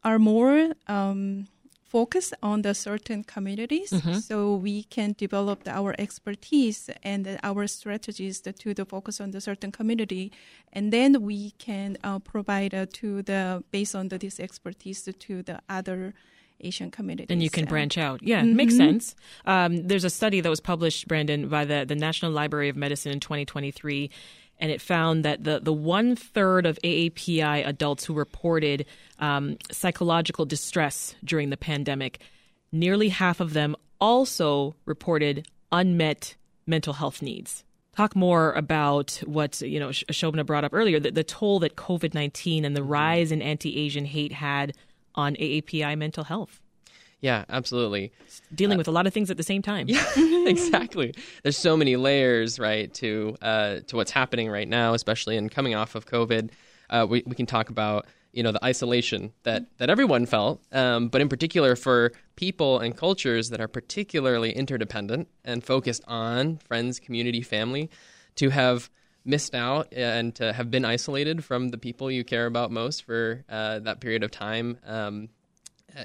are 0.03 0.19
more 0.19 0.73
um, 0.87 1.47
focused 1.83 2.33
on 2.43 2.61
the 2.61 2.75
certain 2.75 3.23
communities, 3.23 3.89
mm-hmm. 3.89 4.19
so 4.19 4.55
we 4.55 4.83
can 4.83 5.15
develop 5.17 5.63
the, 5.63 5.71
our 5.71 5.95
expertise 5.97 6.91
and 7.01 7.39
our 7.41 7.65
strategies 7.65 8.41
to, 8.41 8.53
to 8.53 8.73
the 8.75 8.85
focus 8.85 9.19
on 9.19 9.31
the 9.31 9.41
certain 9.41 9.71
community, 9.71 10.31
and 10.73 10.93
then 10.93 11.23
we 11.23 11.51
can 11.57 11.97
uh, 12.03 12.19
provide 12.19 12.75
uh, 12.75 12.85
to 12.93 13.23
the 13.23 13.63
based 13.71 13.95
on 13.95 14.09
the, 14.09 14.19
this 14.19 14.39
expertise 14.39 15.01
to, 15.01 15.11
to 15.13 15.41
the 15.41 15.59
other 15.69 16.13
Asian 16.59 16.91
communities. 16.91 17.27
Then 17.27 17.41
you 17.41 17.49
can 17.49 17.65
branch 17.65 17.97
out. 17.97 18.21
Yeah, 18.23 18.41
mm-hmm. 18.41 18.55
makes 18.55 18.75
sense. 18.75 19.15
Um, 19.45 19.87
there's 19.87 20.03
a 20.03 20.09
study 20.09 20.41
that 20.41 20.49
was 20.49 20.59
published, 20.59 21.07
Brandon, 21.07 21.47
by 21.47 21.65
the, 21.65 21.85
the 21.87 21.95
National 21.95 22.31
Library 22.31 22.69
of 22.69 22.75
Medicine 22.75 23.11
in 23.11 23.19
2023, 23.19 24.09
and 24.59 24.71
it 24.71 24.81
found 24.81 25.25
that 25.25 25.43
the, 25.43 25.59
the 25.59 25.73
one 25.73 26.15
third 26.15 26.65
of 26.65 26.79
AAPI 26.83 27.67
adults 27.67 28.05
who 28.05 28.13
reported 28.13 28.85
um, 29.19 29.57
psychological 29.71 30.45
distress 30.45 31.15
during 31.23 31.49
the 31.49 31.57
pandemic, 31.57 32.19
nearly 32.71 33.09
half 33.09 33.39
of 33.39 33.53
them 33.53 33.75
also 33.99 34.75
reported 34.85 35.47
unmet 35.71 36.35
mental 36.67 36.93
health 36.93 37.21
needs 37.21 37.63
talk 37.95 38.15
more 38.15 38.51
about 38.53 39.21
what 39.25 39.61
you 39.61 39.79
know 39.79 39.89
Shobana 39.89 40.45
brought 40.45 40.63
up 40.63 40.73
earlier 40.73 40.99
the, 40.99 41.11
the 41.11 41.23
toll 41.23 41.59
that 41.59 41.75
COVID-19 41.75 42.65
and 42.65 42.75
the 42.75 42.81
mm-hmm. 42.81 42.89
rise 42.89 43.31
in 43.31 43.41
anti-Asian 43.41 44.05
hate 44.05 44.33
had 44.33 44.73
on 45.15 45.35
AAPI 45.35 45.97
mental 45.97 46.25
health? 46.25 46.61
Yeah, 47.21 47.45
absolutely. 47.49 48.11
Dealing 48.53 48.75
uh, 48.75 48.77
with 48.77 48.87
a 48.87 48.91
lot 48.91 49.07
of 49.07 49.13
things 49.13 49.31
at 49.31 49.37
the 49.37 49.43
same 49.43 49.61
time. 49.61 49.87
Yeah, 49.87 50.05
exactly. 50.45 51.13
There's 51.43 51.57
so 51.57 51.75
many 51.75 51.95
layers, 51.95 52.59
right, 52.59 52.93
to 52.95 53.35
uh, 53.41 53.79
to 53.87 53.95
what's 53.95 54.11
happening 54.11 54.49
right 54.49 54.67
now, 54.67 54.93
especially 54.93 55.37
in 55.37 55.49
coming 55.49 55.73
off 55.75 55.95
of 55.95 56.05
COVID. 56.05 56.51
Uh, 56.89 57.07
we 57.09 57.23
we 57.25 57.35
can 57.35 57.45
talk 57.45 57.69
about 57.69 58.05
you 58.31 58.43
know 58.43 58.51
the 58.51 58.63
isolation 58.63 59.31
that 59.43 59.65
that 59.77 59.89
everyone 59.89 60.25
felt, 60.25 60.61
um, 60.71 61.07
but 61.07 61.21
in 61.21 61.29
particular 61.29 61.75
for 61.75 62.11
people 62.35 62.79
and 62.79 62.95
cultures 62.95 63.49
that 63.49 63.61
are 63.61 63.67
particularly 63.67 64.51
interdependent 64.51 65.27
and 65.43 65.63
focused 65.63 66.03
on 66.07 66.57
friends, 66.57 66.99
community, 66.99 67.41
family, 67.41 67.89
to 68.35 68.49
have 68.49 68.89
missed 69.25 69.55
out 69.55 69.91
and 69.91 70.35
to 70.35 70.53
have 70.53 70.69
been 70.69 70.85
isolated 70.85 71.43
from 71.43 71.69
the 71.69 71.77
people 71.77 72.11
you 72.11 72.23
care 72.23 72.45
about 72.45 72.71
most 72.71 73.03
for 73.03 73.43
uh, 73.49 73.79
that 73.79 73.99
period 73.99 74.23
of 74.23 74.31
time. 74.31 74.77
Um, 74.85 75.29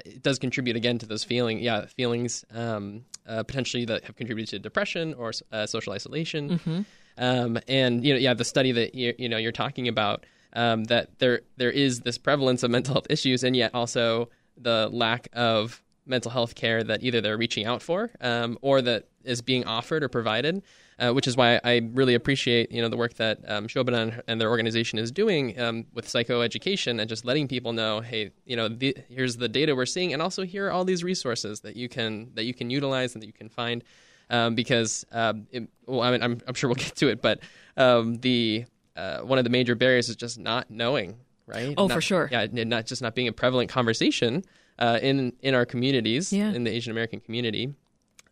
it 0.05 0.23
does 0.23 0.39
contribute 0.39 0.75
again 0.75 0.97
to 0.99 1.05
those 1.05 1.23
feeling, 1.23 1.59
yeah, 1.59 1.85
feelings 1.85 2.45
um, 2.53 3.03
uh, 3.27 3.43
potentially 3.43 3.85
that 3.85 4.05
have 4.05 4.15
contributed 4.15 4.49
to 4.49 4.59
depression 4.59 5.13
or 5.13 5.31
uh, 5.51 5.65
social 5.65 5.93
isolation. 5.93 6.49
Mm-hmm. 6.59 6.81
Um, 7.17 7.59
and 7.67 8.05
you 8.05 8.13
know, 8.13 8.19
yeah, 8.19 8.33
the 8.33 8.45
study 8.45 8.71
that 8.71 8.95
you, 8.95 9.13
you 9.17 9.29
know 9.29 9.37
you're 9.37 9.51
talking 9.51 9.87
about 9.87 10.25
um, 10.53 10.85
that 10.85 11.19
there 11.19 11.41
there 11.57 11.71
is 11.71 11.99
this 12.01 12.17
prevalence 12.17 12.63
of 12.63 12.71
mental 12.71 12.93
health 12.93 13.07
issues, 13.09 13.43
and 13.43 13.55
yet 13.55 13.71
also 13.73 14.29
the 14.57 14.89
lack 14.91 15.27
of 15.33 15.83
mental 16.05 16.31
health 16.31 16.55
care 16.55 16.83
that 16.83 17.03
either 17.03 17.21
they're 17.21 17.37
reaching 17.37 17.65
out 17.65 17.81
for 17.81 18.11
um, 18.21 18.57
or 18.61 18.81
that 18.81 19.07
is 19.23 19.41
being 19.41 19.65
offered 19.65 20.03
or 20.03 20.09
provided. 20.09 20.63
Uh, 20.99 21.11
which 21.11 21.25
is 21.25 21.35
why 21.35 21.59
I 21.63 21.89
really 21.93 22.13
appreciate 22.13 22.71
you 22.71 22.79
know 22.79 22.87
the 22.87 22.97
work 22.97 23.15
that 23.15 23.39
um, 23.47 23.65
Shobana 23.65 24.21
and 24.27 24.39
their 24.39 24.51
organization 24.51 24.99
is 24.99 25.11
doing 25.11 25.59
um, 25.59 25.87
with 25.95 26.05
psychoeducation 26.05 26.99
and 26.99 27.09
just 27.09 27.25
letting 27.25 27.47
people 27.47 27.73
know, 27.73 28.01
hey, 28.01 28.29
you 28.45 28.55
know, 28.55 28.67
the, 28.67 28.95
here's 29.09 29.35
the 29.37 29.49
data 29.49 29.75
we're 29.75 29.87
seeing, 29.87 30.13
and 30.13 30.21
also 30.21 30.43
here 30.43 30.67
are 30.67 30.71
all 30.71 30.85
these 30.85 31.03
resources 31.03 31.61
that 31.61 31.75
you 31.75 31.89
can 31.89 32.29
that 32.35 32.43
you 32.43 32.53
can 32.53 32.69
utilize 32.69 33.15
and 33.15 33.23
that 33.23 33.25
you 33.25 33.33
can 33.33 33.49
find. 33.49 33.83
Um, 34.29 34.53
because 34.53 35.03
um, 35.11 35.47
it, 35.51 35.67
well, 35.87 36.01
I 36.01 36.11
mean, 36.11 36.21
I'm, 36.21 36.39
I'm, 36.47 36.53
sure 36.53 36.69
we'll 36.69 36.75
get 36.87 36.95
to 36.97 37.07
it, 37.07 37.19
but 37.19 37.39
um, 37.77 38.15
the 38.17 38.65
uh, 38.95 39.21
one 39.21 39.39
of 39.39 39.43
the 39.43 39.49
major 39.49 39.73
barriers 39.73 40.07
is 40.07 40.15
just 40.15 40.37
not 40.37 40.69
knowing, 40.69 41.17
right? 41.47 41.73
Oh, 41.77 41.87
not, 41.87 41.95
for 41.95 42.01
sure. 42.01 42.29
Yeah, 42.31 42.45
not 42.51 42.85
just 42.85 43.01
not 43.01 43.15
being 43.15 43.27
a 43.27 43.33
prevalent 43.33 43.71
conversation 43.71 44.43
uh, 44.81 44.99
in 45.01 45.31
in 45.41 45.53
our 45.53 45.65
communities, 45.65 46.33
yeah. 46.33 46.51
in 46.51 46.63
the 46.65 46.71
Asian 46.71 46.91
American 46.91 47.21
community. 47.21 47.73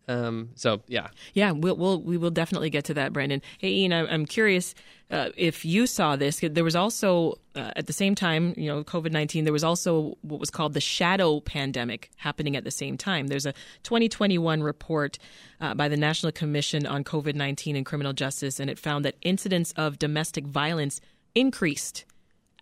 Um, 0.10 0.50
so 0.56 0.82
yeah, 0.88 1.10
yeah, 1.36 1.52
we'll, 1.52 1.78
we'll 1.78 2.02
we 2.02 2.18
will 2.18 2.32
definitely 2.32 2.72
get 2.72 2.86
to 2.86 2.96
that, 2.96 3.14
Brandon. 3.14 3.44
Hey, 3.60 3.70
Ian, 3.70 3.94
I'm 3.94 4.26
curious 4.26 4.74
uh, 5.12 5.30
if 5.38 5.64
you 5.64 5.86
saw 5.86 6.16
this. 6.16 6.40
There 6.42 6.64
was 6.64 6.76
also 6.76 7.36
uh, 7.56 7.72
at 7.76 7.86
the 7.86 7.94
same 7.94 8.16
time, 8.16 8.56
you 8.58 8.66
know, 8.66 8.84
COVID 8.84 9.12
nineteen. 9.12 9.44
There 9.44 9.54
was 9.54 9.64
also 9.64 10.18
what 10.22 10.40
was 10.40 10.50
called 10.50 10.74
the 10.74 10.82
shadow 10.82 11.40
pandemic 11.42 12.10
happening 12.18 12.56
at 12.56 12.64
the 12.64 12.72
same 12.72 12.98
time. 12.98 13.28
There's 13.28 13.46
a 13.46 13.54
2021 13.84 14.64
report 14.64 15.20
uh, 15.62 15.76
by 15.76 15.88
the 15.88 15.98
National 15.98 16.32
Commission 16.32 16.88
on 16.88 17.04
COVID 17.04 17.36
nineteen 17.36 17.76
and 17.76 17.86
Criminal 17.86 18.14
Justice, 18.14 18.60
and 18.60 18.68
it 18.68 18.80
found 18.80 19.06
that 19.06 19.16
incidents 19.22 19.74
of 19.74 20.00
domestic 20.00 20.48
violence 20.48 21.00
increased 21.36 22.06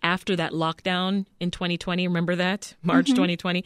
after 0.02 0.36
that 0.36 0.52
lockdown 0.52 1.26
in 1.40 1.50
2020. 1.50 2.06
Remember 2.06 2.36
that 2.36 2.74
March 2.82 3.06
mm-hmm. 3.06 3.14
2020. 3.14 3.64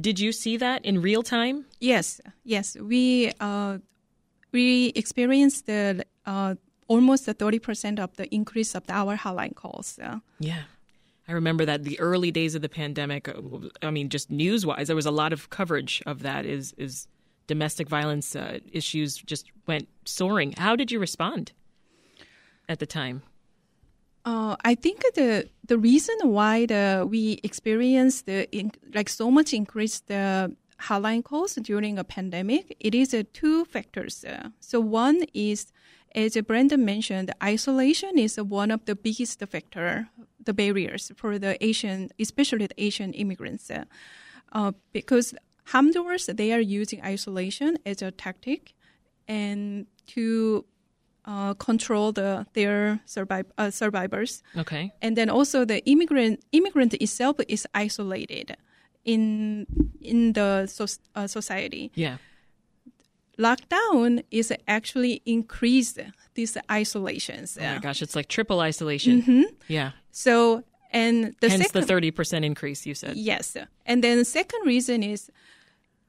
Did 0.00 0.20
you 0.20 0.32
see 0.32 0.56
that 0.58 0.84
in 0.84 1.02
real 1.02 1.22
time? 1.22 1.66
Yes, 1.80 2.20
yes. 2.44 2.76
We 2.76 3.32
uh, 3.40 3.78
we 4.52 4.88
experienced 4.94 5.66
the 5.66 6.04
uh, 6.24 6.54
almost 6.86 7.26
the 7.26 7.34
thirty 7.34 7.58
percent 7.58 7.98
of 7.98 8.16
the 8.16 8.32
increase 8.32 8.74
of 8.74 8.86
the 8.86 8.92
our 8.92 9.16
hotline 9.16 9.54
calls. 9.54 9.98
Uh. 9.98 10.18
Yeah. 10.38 10.62
I 11.26 11.32
remember 11.32 11.66
that 11.66 11.84
the 11.84 12.00
early 12.00 12.30
days 12.30 12.54
of 12.54 12.62
the 12.62 12.68
pandemic. 12.68 13.28
Uh, 13.28 13.68
I 13.82 13.90
mean, 13.90 14.08
just 14.08 14.30
news 14.30 14.64
wise, 14.64 14.86
there 14.86 14.96
was 14.96 15.06
a 15.06 15.10
lot 15.10 15.32
of 15.32 15.50
coverage 15.50 16.02
of 16.06 16.22
that. 16.22 16.46
Is 16.46 16.74
is 16.78 17.08
domestic 17.48 17.88
violence 17.88 18.36
uh, 18.36 18.60
issues 18.72 19.16
just 19.16 19.50
went 19.66 19.88
soaring? 20.04 20.52
How 20.52 20.76
did 20.76 20.92
you 20.92 21.00
respond 21.00 21.52
at 22.68 22.78
the 22.78 22.86
time? 22.86 23.22
Uh, 24.24 24.56
I 24.64 24.74
think 24.74 25.02
the 25.14 25.48
the 25.68 25.78
reason 25.78 26.16
why 26.22 26.66
the 26.66 27.06
we 27.08 27.40
experienced 27.44 28.26
the 28.26 28.50
in, 28.50 28.72
like 28.94 29.08
so 29.08 29.30
much 29.30 29.52
increased 29.52 30.08
the 30.08 30.54
hotline 30.80 31.22
calls 31.22 31.54
during 31.54 31.98
a 31.98 32.04
pandemic, 32.04 32.76
it 32.80 32.94
is 32.94 33.12
uh, 33.12 33.22
two 33.32 33.64
factors. 33.64 34.24
Uh, 34.24 34.48
so 34.60 34.80
one 34.80 35.24
is, 35.34 35.72
as 36.14 36.36
Brandon 36.46 36.84
mentioned, 36.84 37.32
isolation 37.42 38.18
is 38.18 38.40
one 38.40 38.70
of 38.70 38.84
the 38.86 38.94
biggest 38.94 39.40
factor, 39.46 40.08
the 40.42 40.54
barriers 40.54 41.12
for 41.16 41.38
the 41.38 41.62
Asian, 41.64 42.10
especially 42.18 42.66
the 42.66 42.82
Asian 42.82 43.12
immigrants, 43.12 43.70
uh, 43.70 43.84
uh 44.52 44.72
because 44.92 45.34
Hamdors 45.72 46.34
they 46.34 46.52
are 46.52 46.60
using 46.60 47.04
isolation 47.04 47.76
as 47.84 48.00
a 48.00 48.10
tactic, 48.10 48.72
and 49.26 49.86
to 50.06 50.64
uh, 51.28 51.52
control 51.54 52.10
the 52.10 52.46
their 52.54 53.00
survive, 53.04 53.44
uh, 53.58 53.70
survivors. 53.70 54.42
Okay. 54.56 54.90
And 55.02 55.16
then 55.16 55.28
also 55.28 55.64
the 55.64 55.84
immigrant 55.84 56.42
immigrant 56.52 56.94
itself 56.94 57.36
is 57.48 57.66
isolated 57.74 58.56
in 59.04 59.66
in 60.00 60.32
the 60.32 60.66
so, 60.66 60.86
uh, 61.14 61.26
society. 61.26 61.92
Yeah. 61.94 62.16
Lockdown 63.38 64.24
is 64.30 64.52
actually 64.66 65.22
increased 65.24 66.00
these 66.34 66.56
isolations. 66.72 67.58
Oh 67.60 67.62
my 67.62 67.78
gosh, 67.78 68.02
it's 68.02 68.16
like 68.16 68.28
triple 68.28 68.60
isolation. 68.60 69.22
Mm-hmm. 69.22 69.42
Yeah. 69.68 69.92
So 70.10 70.64
and 70.90 71.36
the 71.40 71.50
hence 71.50 71.66
second, 71.66 71.82
the 71.82 71.86
thirty 71.86 72.10
percent 72.10 72.44
increase 72.44 72.86
you 72.86 72.94
said. 72.94 73.16
Yes, 73.16 73.56
and 73.84 74.02
then 74.02 74.16
the 74.16 74.24
second 74.24 74.60
reason 74.64 75.02
is 75.02 75.30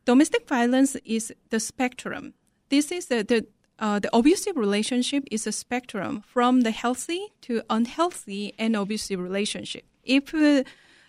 domestic 0.06 0.48
violence 0.48 0.96
is 1.04 1.34
the 1.50 1.60
spectrum. 1.60 2.34
This 2.70 2.92
is 2.92 3.08
the, 3.08 3.24
the 3.24 3.46
uh, 3.80 4.00
the 4.00 4.16
abusive 4.16 4.58
relationship 4.58 5.24
is 5.32 5.48
a 5.48 5.52
spectrum 5.52 6.22
from 6.28 6.62
the 6.62 6.72
healthy 6.72 7.28
to 7.42 7.62
unhealthy 7.70 8.54
and 8.60 8.76
abusive 8.76 9.20
relationship. 9.20 9.84
If 10.04 10.34
uh, 10.34 10.64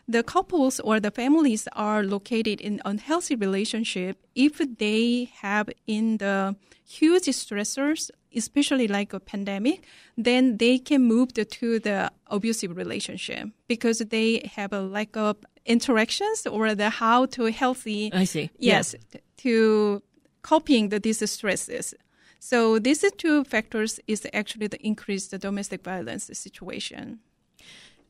the 0.07 0.23
couples 0.23 0.81
or 0.81 1.01
the 1.01 1.11
families 1.11 1.69
are 1.73 2.03
located 2.03 2.61
in 2.61 2.81
unhealthy 2.85 3.37
relationship, 3.37 4.19
if 4.35 4.59
they 4.79 5.31
have 5.41 5.69
in 5.87 6.19
the 6.19 6.57
huge 6.87 7.25
stressors, 7.25 8.11
especially 8.35 8.89
like 8.89 9.13
a 9.13 9.21
pandemic, 9.21 9.85
then 10.17 10.57
they 10.57 10.79
can 10.79 11.03
move 11.03 11.35
the, 11.35 11.45
to 11.45 11.79
the 11.79 12.11
abusive 12.29 12.77
relationship 12.77 13.49
because 13.69 13.99
they 13.99 14.49
have 14.55 14.73
a 14.73 14.81
lack 14.81 15.17
of 15.17 15.37
interactions 15.67 16.47
or 16.47 16.75
the 16.75 16.91
how 16.91 17.27
to 17.27 17.45
healthy. 17.47 18.11
I 18.13 18.25
see. 18.25 18.51
Yes, 18.59 18.95
yeah. 19.13 19.21
to 19.39 20.03
coping 20.43 20.89
the 20.89 20.99
these 20.99 21.29
stresses. 21.31 21.95
So 22.43 22.79
these 22.79 23.05
two 23.19 23.45
factors 23.45 24.01
is 24.07 24.27
actually 24.33 24.67
the 24.67 24.85
increased 24.85 25.39
domestic 25.39 25.85
violence 25.85 26.31
situation. 26.33 27.21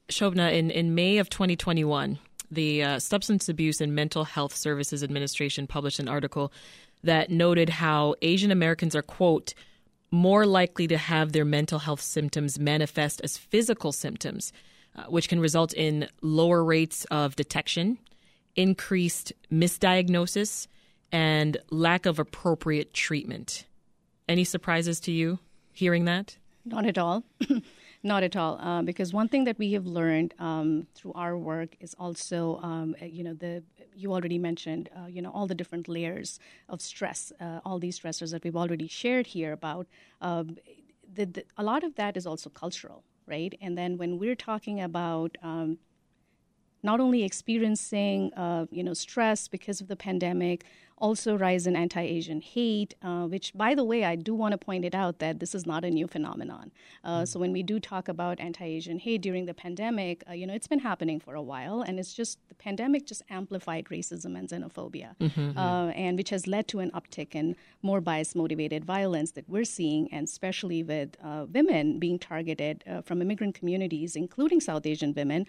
Shobana, 0.08 0.56
in, 0.56 0.70
in 0.70 0.94
May 0.94 1.18
of 1.18 1.28
2021, 1.30 2.18
the 2.48 2.82
uh, 2.82 2.98
Substance 3.00 3.48
Abuse 3.48 3.80
and 3.80 3.92
Mental 3.92 4.22
Health 4.24 4.54
Services 4.54 5.02
Administration 5.02 5.66
published 5.66 5.98
an 5.98 6.08
article 6.08 6.52
that 7.02 7.30
noted 7.30 7.68
how 7.68 8.14
Asian 8.22 8.52
Americans 8.52 8.94
are, 8.94 9.02
quote, 9.02 9.52
more 10.12 10.46
likely 10.46 10.86
to 10.86 10.96
have 10.96 11.32
their 11.32 11.44
mental 11.44 11.80
health 11.80 12.00
symptoms 12.00 12.58
manifest 12.58 13.20
as 13.24 13.36
physical 13.36 13.90
symptoms, 13.90 14.52
uh, 14.96 15.04
which 15.04 15.28
can 15.28 15.40
result 15.40 15.72
in 15.74 16.08
lower 16.22 16.62
rates 16.62 17.04
of 17.06 17.34
detection, 17.34 17.98
increased 18.54 19.32
misdiagnosis, 19.52 20.68
and 21.10 21.56
lack 21.70 22.06
of 22.06 22.20
appropriate 22.20 22.94
treatment. 22.94 23.64
Any 24.30 24.44
surprises 24.44 25.00
to 25.00 25.10
you 25.10 25.40
hearing 25.72 26.04
that? 26.04 26.36
Not 26.64 26.86
at 26.86 26.96
all. 26.96 27.24
Not 28.04 28.22
at 28.22 28.36
all, 28.36 28.60
uh, 28.60 28.80
because 28.80 29.12
one 29.12 29.26
thing 29.26 29.42
that 29.42 29.58
we 29.58 29.72
have 29.72 29.86
learned 29.86 30.34
um, 30.38 30.86
through 30.94 31.14
our 31.14 31.36
work 31.36 31.74
is 31.80 31.96
also, 31.98 32.60
um, 32.62 32.94
you 33.02 33.24
know, 33.24 33.34
the 33.34 33.64
you 33.92 34.12
already 34.12 34.38
mentioned, 34.38 34.88
uh, 34.96 35.06
you 35.06 35.20
know, 35.20 35.32
all 35.32 35.48
the 35.48 35.54
different 35.54 35.88
layers 35.88 36.38
of 36.68 36.80
stress, 36.80 37.32
uh, 37.40 37.58
all 37.64 37.80
these 37.80 37.98
stressors 37.98 38.30
that 38.30 38.44
we've 38.44 38.56
already 38.56 38.86
shared 38.86 39.26
here 39.26 39.52
about. 39.52 39.88
Um, 40.20 40.56
the, 41.12 41.24
the, 41.24 41.44
a 41.58 41.64
lot 41.64 41.82
of 41.82 41.96
that 41.96 42.16
is 42.16 42.24
also 42.24 42.48
cultural, 42.50 43.02
right? 43.26 43.52
And 43.60 43.76
then 43.76 43.98
when 43.98 44.16
we're 44.16 44.36
talking 44.36 44.80
about 44.80 45.36
um, 45.42 45.78
not 46.82 47.00
only 47.00 47.24
experiencing, 47.24 48.32
uh, 48.34 48.66
you 48.70 48.82
know, 48.82 48.94
stress 48.94 49.48
because 49.48 49.80
of 49.80 49.88
the 49.88 49.96
pandemic, 49.96 50.64
also 51.00 51.36
rise 51.36 51.66
in 51.66 51.74
anti-Asian 51.74 52.40
hate, 52.40 52.94
uh, 53.02 53.24
which, 53.26 53.52
by 53.54 53.74
the 53.74 53.82
way, 53.82 54.04
I 54.04 54.16
do 54.16 54.34
want 54.34 54.52
to 54.52 54.58
point 54.58 54.84
it 54.84 54.94
out 54.94 55.18
that 55.18 55.40
this 55.40 55.54
is 55.54 55.66
not 55.66 55.84
a 55.84 55.90
new 55.90 56.06
phenomenon. 56.06 56.70
Uh, 57.02 57.24
so 57.24 57.40
when 57.40 57.52
we 57.52 57.62
do 57.62 57.80
talk 57.80 58.08
about 58.08 58.38
anti-Asian 58.38 58.98
hate 58.98 59.22
during 59.22 59.46
the 59.46 59.54
pandemic, 59.54 60.22
uh, 60.28 60.34
you 60.34 60.46
know, 60.46 60.54
it's 60.54 60.66
been 60.66 60.80
happening 60.80 61.18
for 61.18 61.34
a 61.34 61.42
while, 61.42 61.80
and 61.80 61.98
it's 61.98 62.12
just 62.12 62.38
the 62.48 62.54
pandemic 62.54 63.06
just 63.06 63.22
amplified 63.30 63.86
racism 63.86 64.38
and 64.38 64.48
xenophobia, 64.48 65.16
mm-hmm. 65.18 65.58
Uh, 65.58 65.88
and 65.90 66.18
which 66.18 66.30
has 66.30 66.46
led 66.46 66.68
to 66.68 66.80
an 66.80 66.90
uptick 66.90 67.34
in 67.34 67.56
more 67.82 68.00
bias-motivated 68.00 68.84
violence 68.84 69.32
that 69.32 69.48
we're 69.48 69.64
seeing, 69.64 70.12
and 70.12 70.24
especially 70.24 70.82
with 70.82 71.16
uh, 71.24 71.46
women 71.52 71.98
being 71.98 72.18
targeted 72.18 72.84
uh, 72.86 73.00
from 73.00 73.22
immigrant 73.22 73.54
communities, 73.54 74.16
including 74.16 74.60
South 74.60 74.84
Asian 74.84 75.14
women. 75.14 75.46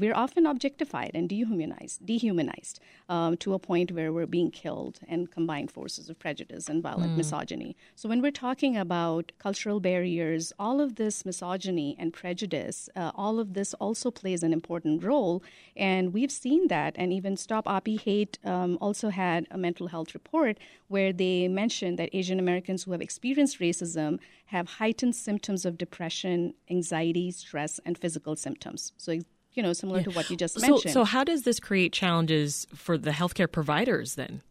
we're 0.00 0.14
often 0.14 0.44
objectified 0.46 1.12
and 1.14 1.28
dehumanized, 1.28 2.04
dehumanized 2.04 2.80
um, 3.08 3.36
to 3.38 3.54
a 3.54 3.58
point 3.58 3.90
where 3.92 4.12
we're 4.12 4.26
being 4.26 4.50
killed 4.50 4.73
and 5.08 5.30
combined 5.30 5.70
forces 5.70 6.08
of 6.10 6.18
prejudice 6.18 6.68
and 6.68 6.82
violent 6.82 7.12
mm. 7.12 7.16
misogyny. 7.18 7.76
So, 7.94 8.08
when 8.08 8.20
we're 8.22 8.30
talking 8.46 8.76
about 8.76 9.32
cultural 9.38 9.80
barriers, 9.80 10.52
all 10.58 10.80
of 10.80 10.96
this 10.96 11.24
misogyny 11.24 11.96
and 11.98 12.12
prejudice, 12.12 12.88
uh, 12.96 13.12
all 13.14 13.38
of 13.38 13.54
this 13.54 13.74
also 13.74 14.10
plays 14.10 14.42
an 14.42 14.52
important 14.52 15.02
role. 15.02 15.42
And 15.76 16.12
we've 16.12 16.30
seen 16.30 16.68
that. 16.68 16.94
And 16.96 17.12
even 17.12 17.36
Stop 17.36 17.66
AAPI 17.66 18.00
Hate 18.00 18.38
um, 18.44 18.78
also 18.80 19.08
had 19.08 19.46
a 19.50 19.58
mental 19.58 19.88
health 19.88 20.14
report 20.14 20.58
where 20.88 21.12
they 21.12 21.48
mentioned 21.48 21.98
that 21.98 22.10
Asian 22.12 22.38
Americans 22.38 22.84
who 22.84 22.92
have 22.92 23.00
experienced 23.00 23.58
racism 23.60 24.18
have 24.46 24.66
heightened 24.82 25.16
symptoms 25.16 25.64
of 25.64 25.78
depression, 25.78 26.54
anxiety, 26.70 27.30
stress, 27.30 27.80
and 27.84 27.96
physical 27.98 28.36
symptoms. 28.36 28.92
So, 28.96 29.18
you 29.54 29.62
know, 29.62 29.72
similar 29.72 29.98
yeah. 29.98 30.04
to 30.04 30.10
what 30.10 30.30
you 30.30 30.36
just 30.36 30.60
so, 30.60 30.66
mentioned. 30.66 30.92
So, 30.92 31.04
how 31.04 31.24
does 31.24 31.42
this 31.42 31.60
create 31.60 31.92
challenges 31.92 32.66
for 32.74 32.98
the 32.98 33.10
healthcare 33.10 33.50
providers 33.50 34.16
then? 34.16 34.42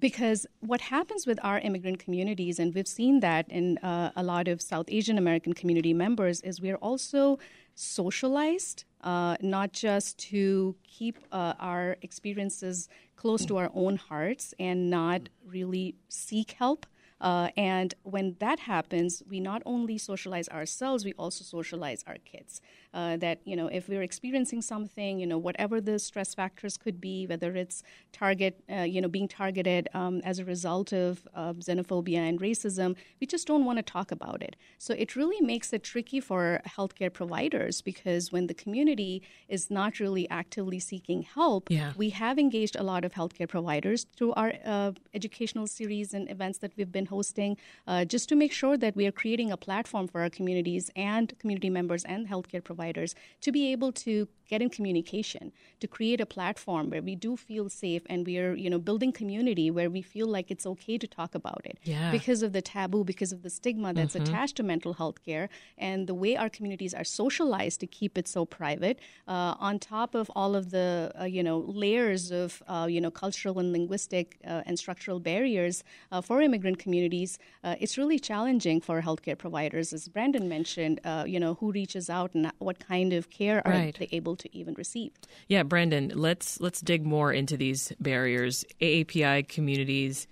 Because 0.00 0.46
what 0.60 0.80
happens 0.80 1.26
with 1.26 1.38
our 1.42 1.58
immigrant 1.60 1.98
communities, 1.98 2.58
and 2.58 2.74
we've 2.74 2.88
seen 2.88 3.20
that 3.20 3.48
in 3.50 3.78
uh, 3.78 4.10
a 4.16 4.22
lot 4.22 4.48
of 4.48 4.60
South 4.62 4.86
Asian 4.88 5.18
American 5.18 5.52
community 5.52 5.92
members, 5.92 6.40
is 6.40 6.60
we're 6.60 6.76
also 6.76 7.38
socialized, 7.74 8.84
uh, 9.02 9.36
not 9.40 9.72
just 9.72 10.18
to 10.18 10.74
keep 10.82 11.18
uh, 11.30 11.54
our 11.60 11.96
experiences 12.02 12.88
close 13.16 13.44
to 13.46 13.56
our 13.58 13.70
own 13.74 13.96
hearts 13.96 14.54
and 14.58 14.90
not 14.90 15.28
really 15.46 15.94
seek 16.08 16.52
help. 16.52 16.86
Uh, 17.20 17.50
and 17.56 17.94
when 18.02 18.34
that 18.40 18.60
happens, 18.60 19.22
we 19.28 19.40
not 19.40 19.62
only 19.66 19.98
socialize 19.98 20.48
ourselves, 20.48 21.04
we 21.04 21.12
also 21.14 21.44
socialize 21.44 22.02
our 22.06 22.16
kids 22.24 22.62
uh, 22.92 23.16
that 23.18 23.40
you 23.44 23.56
know 23.56 23.68
if 23.68 23.88
we're 23.88 24.02
experiencing 24.02 24.62
something, 24.62 25.20
you 25.20 25.26
know 25.26 25.38
whatever 25.38 25.80
the 25.80 25.98
stress 25.98 26.34
factors 26.34 26.76
could 26.76 27.00
be, 27.00 27.26
whether 27.26 27.54
it's 27.54 27.82
target, 28.12 28.62
uh, 28.70 28.82
you 28.82 29.00
know 29.00 29.08
being 29.08 29.28
targeted 29.28 29.88
um, 29.94 30.20
as 30.24 30.38
a 30.38 30.44
result 30.44 30.92
of 30.92 31.26
uh, 31.34 31.52
xenophobia 31.52 32.18
and 32.18 32.40
racism, 32.40 32.96
we 33.20 33.26
just 33.26 33.46
don't 33.46 33.64
want 33.64 33.78
to 33.78 33.82
talk 33.82 34.10
about 34.10 34.42
it. 34.42 34.56
So 34.78 34.94
it 34.94 35.14
really 35.14 35.40
makes 35.40 35.72
it 35.72 35.84
tricky 35.84 36.20
for 36.20 36.60
healthcare 36.66 37.12
providers 37.12 37.80
because 37.80 38.32
when 38.32 38.48
the 38.48 38.54
community 38.54 39.22
is 39.48 39.70
not 39.70 40.00
really 40.00 40.28
actively 40.30 40.80
seeking 40.80 41.22
help, 41.22 41.70
yeah. 41.70 41.92
we 41.96 42.10
have 42.10 42.38
engaged 42.38 42.76
a 42.76 42.82
lot 42.82 43.04
of 43.04 43.12
healthcare 43.12 43.48
providers 43.48 44.06
through 44.16 44.32
our 44.32 44.52
uh, 44.64 44.92
educational 45.14 45.66
series 45.66 46.12
and 46.12 46.28
events 46.30 46.58
that 46.58 46.72
we've 46.76 46.92
been 46.92 47.06
hosting, 47.06 47.56
uh, 47.86 48.04
just 48.04 48.28
to 48.28 48.34
make 48.34 48.52
sure 48.52 48.76
that 48.76 48.96
we 48.96 49.06
are 49.06 49.12
creating 49.12 49.52
a 49.52 49.56
platform 49.56 50.08
for 50.08 50.22
our 50.22 50.30
communities 50.30 50.90
and 50.96 51.38
community 51.38 51.70
members 51.70 52.04
and 52.04 52.28
healthcare 52.28 52.62
providers 52.62 52.79
providers 52.80 53.14
to 53.40 53.52
be 53.52 53.72
able 53.72 53.92
to 53.92 54.28
get 54.48 54.60
in 54.60 54.68
communication, 54.68 55.52
to 55.78 55.86
create 55.86 56.20
a 56.20 56.26
platform 56.26 56.90
where 56.90 57.02
we 57.02 57.14
do 57.14 57.36
feel 57.36 57.68
safe 57.68 58.02
and 58.10 58.26
we 58.26 58.36
are, 58.36 58.54
you 58.54 58.68
know, 58.68 58.80
building 58.80 59.12
community 59.12 59.70
where 59.70 59.88
we 59.88 60.02
feel 60.02 60.26
like 60.26 60.50
it's 60.50 60.66
okay 60.66 60.98
to 60.98 61.06
talk 61.06 61.36
about 61.36 61.62
it. 61.64 61.78
Yeah. 61.84 62.10
Because 62.10 62.42
of 62.42 62.52
the 62.52 62.60
taboo, 62.60 63.04
because 63.04 63.30
of 63.30 63.40
the 63.44 63.50
stigma 63.50 63.92
that's 63.94 64.14
mm-hmm. 64.14 64.24
attached 64.24 64.56
to 64.56 64.64
mental 64.64 64.94
health 64.94 65.18
care 65.24 65.48
and 65.78 66.08
the 66.08 66.14
way 66.14 66.36
our 66.36 66.50
communities 66.56 66.92
are 67.00 67.04
socialized 67.04 67.78
to 67.82 67.86
keep 67.86 68.18
it 68.18 68.26
so 68.26 68.44
private, 68.44 68.98
uh, 69.28 69.54
on 69.68 69.78
top 69.78 70.16
of 70.16 70.28
all 70.34 70.56
of 70.56 70.70
the, 70.70 71.12
uh, 71.20 71.24
you 71.36 71.44
know, 71.44 71.58
layers 71.84 72.32
of, 72.32 72.60
uh, 72.66 72.88
you 72.90 73.00
know, 73.00 73.12
cultural 73.24 73.60
and 73.60 73.70
linguistic 73.72 74.26
uh, 74.44 74.62
and 74.66 74.78
structural 74.78 75.20
barriers 75.20 75.84
uh, 76.10 76.20
for 76.20 76.42
immigrant 76.42 76.78
communities, 76.84 77.38
uh, 77.62 77.76
it's 77.78 77.96
really 77.96 78.18
challenging 78.18 78.80
for 78.80 79.00
healthcare 79.00 79.38
providers, 79.38 79.92
as 79.92 80.08
Brandon 80.08 80.48
mentioned, 80.48 80.98
you 81.26 81.38
know, 81.38 81.54
who 81.60 81.70
reaches 81.70 82.10
out 82.10 82.34
and 82.34 82.50
what 82.70 82.78
kind 82.78 83.12
of 83.12 83.30
care 83.30 83.60
are 83.66 83.72
right. 83.72 83.96
they 83.98 84.08
able 84.12 84.36
to 84.36 84.56
even 84.56 84.74
receive. 84.74 85.10
Yeah, 85.48 85.64
Brandon, 85.64 86.12
let's 86.14 86.60
let's 86.60 86.80
dig 86.80 87.04
more 87.04 87.32
into 87.32 87.56
these 87.56 87.92
barriers. 87.98 88.64
AAPI 88.80 89.48
communities 89.48 90.28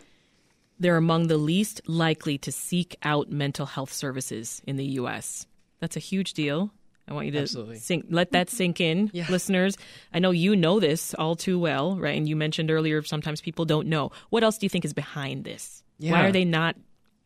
they're 0.78 0.96
among 0.96 1.26
the 1.26 1.36
least 1.36 1.80
likely 1.86 2.38
to 2.38 2.52
seek 2.52 2.96
out 3.02 3.30
mental 3.30 3.66
health 3.66 3.92
services 3.92 4.62
in 4.66 4.76
the 4.76 4.84
US. 5.00 5.46
That's 5.80 5.96
a 5.96 6.00
huge 6.00 6.34
deal. 6.34 6.70
I 7.08 7.14
want 7.14 7.26
you 7.26 7.32
to 7.32 7.40
Absolutely. 7.40 7.78
sink, 7.78 8.06
let 8.10 8.32
that 8.32 8.50
sink 8.50 8.80
in, 8.80 9.10
yeah. 9.14 9.26
listeners. 9.30 9.76
I 10.12 10.18
know 10.18 10.30
you 10.30 10.54
know 10.54 10.78
this 10.78 11.14
all 11.14 11.36
too 11.36 11.58
well, 11.58 11.96
right? 11.96 12.16
And 12.16 12.28
you 12.28 12.36
mentioned 12.36 12.70
earlier 12.70 13.02
sometimes 13.02 13.40
people 13.40 13.64
don't 13.64 13.88
know. 13.88 14.12
What 14.30 14.44
else 14.44 14.58
do 14.58 14.66
you 14.66 14.70
think 14.70 14.84
is 14.84 14.92
behind 14.92 15.44
this? 15.44 15.82
Yeah. 15.98 16.12
Why 16.12 16.26
are 16.26 16.32
they 16.32 16.44
not 16.44 16.76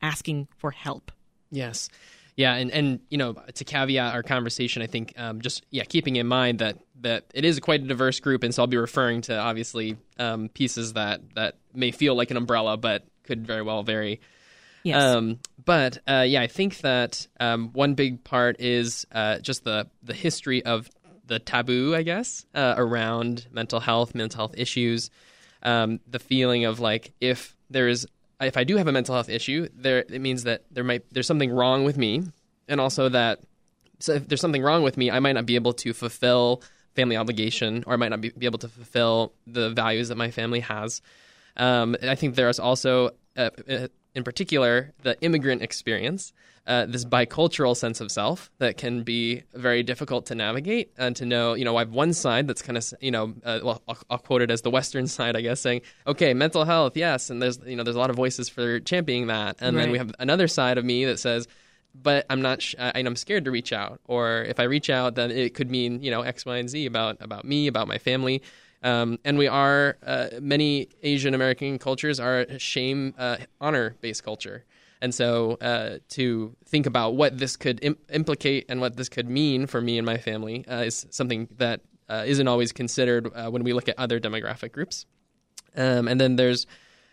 asking 0.01 0.49
for 0.57 0.71
help? 0.71 1.13
Yes. 1.51 1.91
Yeah, 2.37 2.55
and, 2.55 2.71
and 2.71 3.01
you 3.11 3.19
know 3.19 3.35
to 3.55 3.65
caveat 3.65 4.15
our 4.15 4.23
conversation, 4.23 4.83
I 4.83 4.87
think 4.87 5.13
um, 5.17 5.41
just 5.43 5.67
yeah 5.71 5.85
keeping 5.85 6.17
in 6.17 6.27
mind 6.27 6.61
that 6.61 6.79
that 7.03 7.25
it 7.35 7.45
is 7.45 7.61
quite 7.61 7.83
a 7.83 7.87
diverse 7.87 8.21
group, 8.21 8.43
and 8.43 8.55
so 8.55 8.63
I'll 8.63 8.67
be 8.69 8.79
referring 8.79 9.23
to 9.23 9.37
obviously 9.37 9.97
um, 10.19 10.49
pieces 10.49 10.95
that 10.95 11.21
that 11.35 11.57
may 11.75 11.91
feel 11.91 12.15
like 12.15 12.31
an 12.31 12.37
umbrella, 12.37 12.77
but 12.77 13.05
could 13.25 13.47
very 13.47 13.63
well 13.63 13.83
vary. 13.83 14.21
Yes. 14.83 15.01
Um, 15.01 15.39
but 15.65 15.99
uh, 16.09 16.25
yeah, 16.27 16.41
I 16.41 16.47
think 16.47 16.79
that 16.79 17.27
um, 17.39 17.71
one 17.73 17.95
big 17.95 18.25
part 18.25 18.61
is 18.61 19.07
uh, 19.13 19.39
just 19.39 19.65
the 19.65 19.89
the 20.03 20.15
history 20.15 20.65
of 20.65 20.91
the 21.27 21.39
taboo, 21.39 21.95
I 21.95 22.03
guess, 22.03 22.47
uh, 22.55 22.75
around 22.77 23.47
mental 23.51 23.81
health, 23.81 24.15
mental 24.15 24.39
health 24.39 24.55
issues. 24.57 25.11
Um, 25.63 26.01
the 26.09 26.19
feeling 26.19 26.65
of 26.65 26.81
like 26.81 27.13
if 27.21 27.57
there 27.71 27.89
is 27.89 28.07
if 28.47 28.57
I 28.57 28.65
do 28.65 28.77
have 28.77 28.89
a 28.89 28.93
mental 28.93 29.15
health 29.15 29.29
issue, 29.29 29.69
there 29.75 29.99
it 29.99 30.21
means 30.21 30.45
that 30.45 30.63
there 30.71 30.85
might 30.85 31.05
there's 31.13 31.27
something 31.27 31.53
wrong 31.53 31.85
with 31.85 31.97
me, 31.97 32.23
and 32.69 32.81
also 32.81 33.09
that 33.09 33.41
so 33.99 34.15
if 34.15 34.29
there's 34.29 34.41
something 34.41 34.63
wrong 34.63 34.83
with 34.83 34.97
me, 34.97 35.11
I 35.11 35.21
might 35.21 35.33
not 35.33 35.47
be 35.47 35.55
able 35.55 35.73
to 35.75 35.93
fulfill 35.93 36.63
family 36.95 37.17
obligation, 37.17 37.85
or 37.87 37.95
I 37.95 37.97
might 37.97 38.11
not 38.11 38.21
be, 38.21 38.31
be 38.31 38.47
able 38.47 38.59
to 38.59 38.69
fulfill 38.69 39.33
the 39.47 39.71
values 39.71 40.09
that 40.09 40.17
my 40.17 40.31
family 40.31 40.61
has. 40.61 41.01
Um, 41.57 41.97
I 42.03 42.15
think 42.15 42.35
there 42.35 42.49
is 42.49 42.59
also, 42.59 43.11
uh, 43.37 43.51
uh, 43.69 43.89
in 44.15 44.25
particular, 44.25 44.93
the 45.03 45.21
immigrant 45.21 45.63
experience 45.63 46.33
uh, 46.67 46.87
this 46.87 47.05
bicultural 47.05 47.77
sense 47.77 48.01
of 48.01 48.11
self 48.11 48.51
that 48.59 48.77
can 48.77 49.03
be 49.03 49.43
very 49.55 49.83
difficult 49.83 50.27
to 50.27 50.35
navigate 50.35 50.93
and 50.97 51.17
to 51.17 51.27
know, 51.27 51.55
you 51.55 51.65
know, 51.65 51.77
I 51.77 51.81
have 51.81 51.91
one 51.91 52.13
side 52.13 52.47
that's 52.47 52.63
kind 52.63 52.79
of, 52.79 52.95
you 53.01 53.11
know, 53.11 53.35
uh, 53.45 53.61
well, 53.65 53.83
I'll, 53.89 53.99
I'll, 54.11 54.19
quote 54.19 54.43
it 54.43 54.51
as 54.51 54.63
the 54.63 54.71
Western 54.71 55.07
side, 55.09 55.37
I 55.37 55.41
guess, 55.41 55.61
saying, 55.61 55.81
okay, 56.07 56.35
mental 56.35 56.65
health, 56.65 56.97
yes, 56.97 57.31
and 57.31 57.43
there's, 57.43 57.59
you 57.67 57.75
know, 57.75 57.83
there's 57.83 57.97
a 57.97 57.99
lot 57.99 58.11
of 58.11 58.17
voices 58.17 58.49
for 58.49 58.79
championing 58.79 59.27
that, 59.27 59.57
and 59.61 59.77
right. 59.77 59.83
then 59.83 59.91
we 59.91 59.99
have 59.99 60.15
another 60.21 60.47
side 60.47 60.79
of 60.79 60.85
me 60.85 61.05
that 61.05 61.19
says, 61.19 61.49
but 61.95 62.27
I'm 62.31 62.41
not, 62.41 62.63
sh- 62.63 62.77
I, 62.79 62.93
I'm 62.95 63.17
scared 63.17 63.45
to 63.47 63.51
reach 63.51 63.73
out, 63.73 64.01
or 64.07 64.45
if 64.45 64.61
I 64.61 64.65
reach 64.65 64.89
out, 64.89 65.17
then 65.17 65.33
it 65.33 65.55
could 65.55 65.71
mean, 65.71 66.01
you 66.01 66.13
know, 66.13 66.23
X, 66.23 66.47
Y, 66.47 66.57
and 66.57 66.71
Z 66.71 66.87
about 66.87 67.17
about 67.21 67.45
me, 67.45 67.67
about 67.67 67.89
my 67.89 67.99
family. 67.99 68.41
Um, 68.83 69.19
and 69.25 69.39
we 69.39 69.47
are 69.47 69.97
uh, 70.05 70.29
many 70.41 70.89
Asian 71.03 71.35
American 71.35 71.79
cultures 71.79 72.19
are 72.19 72.47
shame 72.59 73.15
uh, 73.17 73.37
honor 73.61 73.95
based 74.01 74.25
culture. 74.25 74.65
And 75.01 75.15
so 75.15 75.59
uh, 75.61 75.99
to 76.11 76.55
think 76.65 76.87
about 76.87 77.15
what 77.15 77.39
this 77.39 77.57
could 77.57 77.81
Im- 77.83 77.99
implicate 78.13 78.67
and 78.69 78.81
what 78.81 78.97
this 78.97 79.09
could 79.09 79.29
mean 79.29 79.67
for 79.67 79.81
me 79.81 79.99
and 79.99 80.07
my 80.07 80.17
family 80.17 80.67
uh, 80.67 80.83
is 80.83 81.07
something 81.11 81.49
that 81.59 81.81
uh, 82.09 82.25
not 82.29 82.49
always 82.49 82.73
considered 82.73 83.29
uh, 83.35 83.51
when 83.51 83.65
we 83.65 83.73
look 83.73 83.89
at 83.89 83.99
other 83.99 84.21
demographic 84.21 84.73
groups. 84.73 85.07
Um, 85.77 86.07
and 86.07 86.21
then 86.21 86.37
there's 86.37 86.67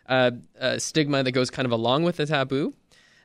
a 0.07 0.79
stigma 0.79 1.23
that 1.23 1.31
goes 1.31 1.49
kind 1.51 1.65
of 1.65 1.71
along 1.71 2.03
with 2.03 2.17
the 2.17 2.25
taboo. 2.25 2.73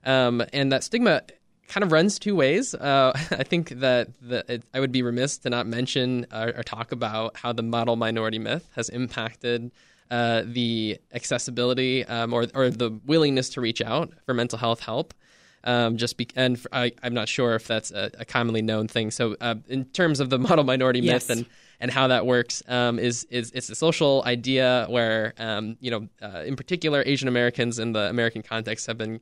Um, 0.05 0.43
and 0.53 0.71
that 0.71 0.85
stigma 0.85 1.23
kind 1.69 1.85
of 1.85 1.93
runs 1.93 2.19
two 2.19 2.35
ways. 2.35 2.75
Uh, 2.75 3.13
I 3.31 3.43
think 3.43 3.71
that 3.71 4.09
the, 4.21 4.45
it, 4.53 4.63
I 4.73 4.81
would 4.81 4.93
be 4.93 5.03
remiss 5.03 5.39
to 5.39 5.51
not 5.51 5.67
mention 5.67 6.27
or, 6.33 6.55
or, 6.57 6.63
talk 6.63 6.93
about 6.93 7.37
how 7.37 7.53
the 7.53 7.63
model 7.63 7.97
minority 7.97 8.39
myth 8.39 8.69
has 8.75 8.89
impacted 8.89 9.73
uh, 10.11 10.43
the 10.45 10.99
accessibility 11.13 12.05
um, 12.05 12.33
or 12.33 12.47
or 12.55 12.71
the 12.71 12.91
willingness 13.07 13.49
to 13.51 13.61
reach 13.61 13.81
out 13.81 14.13
for 14.27 14.35
mental 14.35 14.59
health 14.59 14.81
help. 14.81 15.15
Um, 15.67 15.97
just 15.97 16.19
be, 16.19 16.29
and 16.37 16.61
for, 16.61 16.69
I, 16.75 16.93
am 17.03 17.15
not 17.15 17.27
sure 17.27 17.55
if 17.55 17.67
that's 17.67 17.91
a, 17.91 18.11
a 18.19 18.25
commonly 18.27 18.61
known 18.61 18.87
thing. 18.87 19.11
So, 19.11 19.35
uh, 19.41 19.55
in 19.67 19.87
terms 19.87 20.21
of 20.21 20.29
the 20.29 20.39
model 20.49 20.63
minority 20.63 21.01
yes. 21.01 21.29
myth 21.29 21.39
and 21.39 21.47
and 21.81 21.91
how 21.91 22.09
that 22.09 22.27
works, 22.27 22.63
um, 22.69 22.99
is 22.99 23.25
is 23.31 23.51
it's 23.53 23.71
a 23.71 23.75
social 23.75 24.23
idea 24.27 24.87
where 24.91 25.33
um, 25.39 25.77
you 25.81 25.91
know, 25.91 26.09
uh, 26.23 26.43
in 26.45 26.55
particular, 26.55 27.03
Asian 27.07 27.29
Americans 27.29 27.79
in 27.79 27.93
the 27.93 28.11
American 28.11 28.43
context 28.43 28.87
have 28.87 28.99
been 28.99 29.21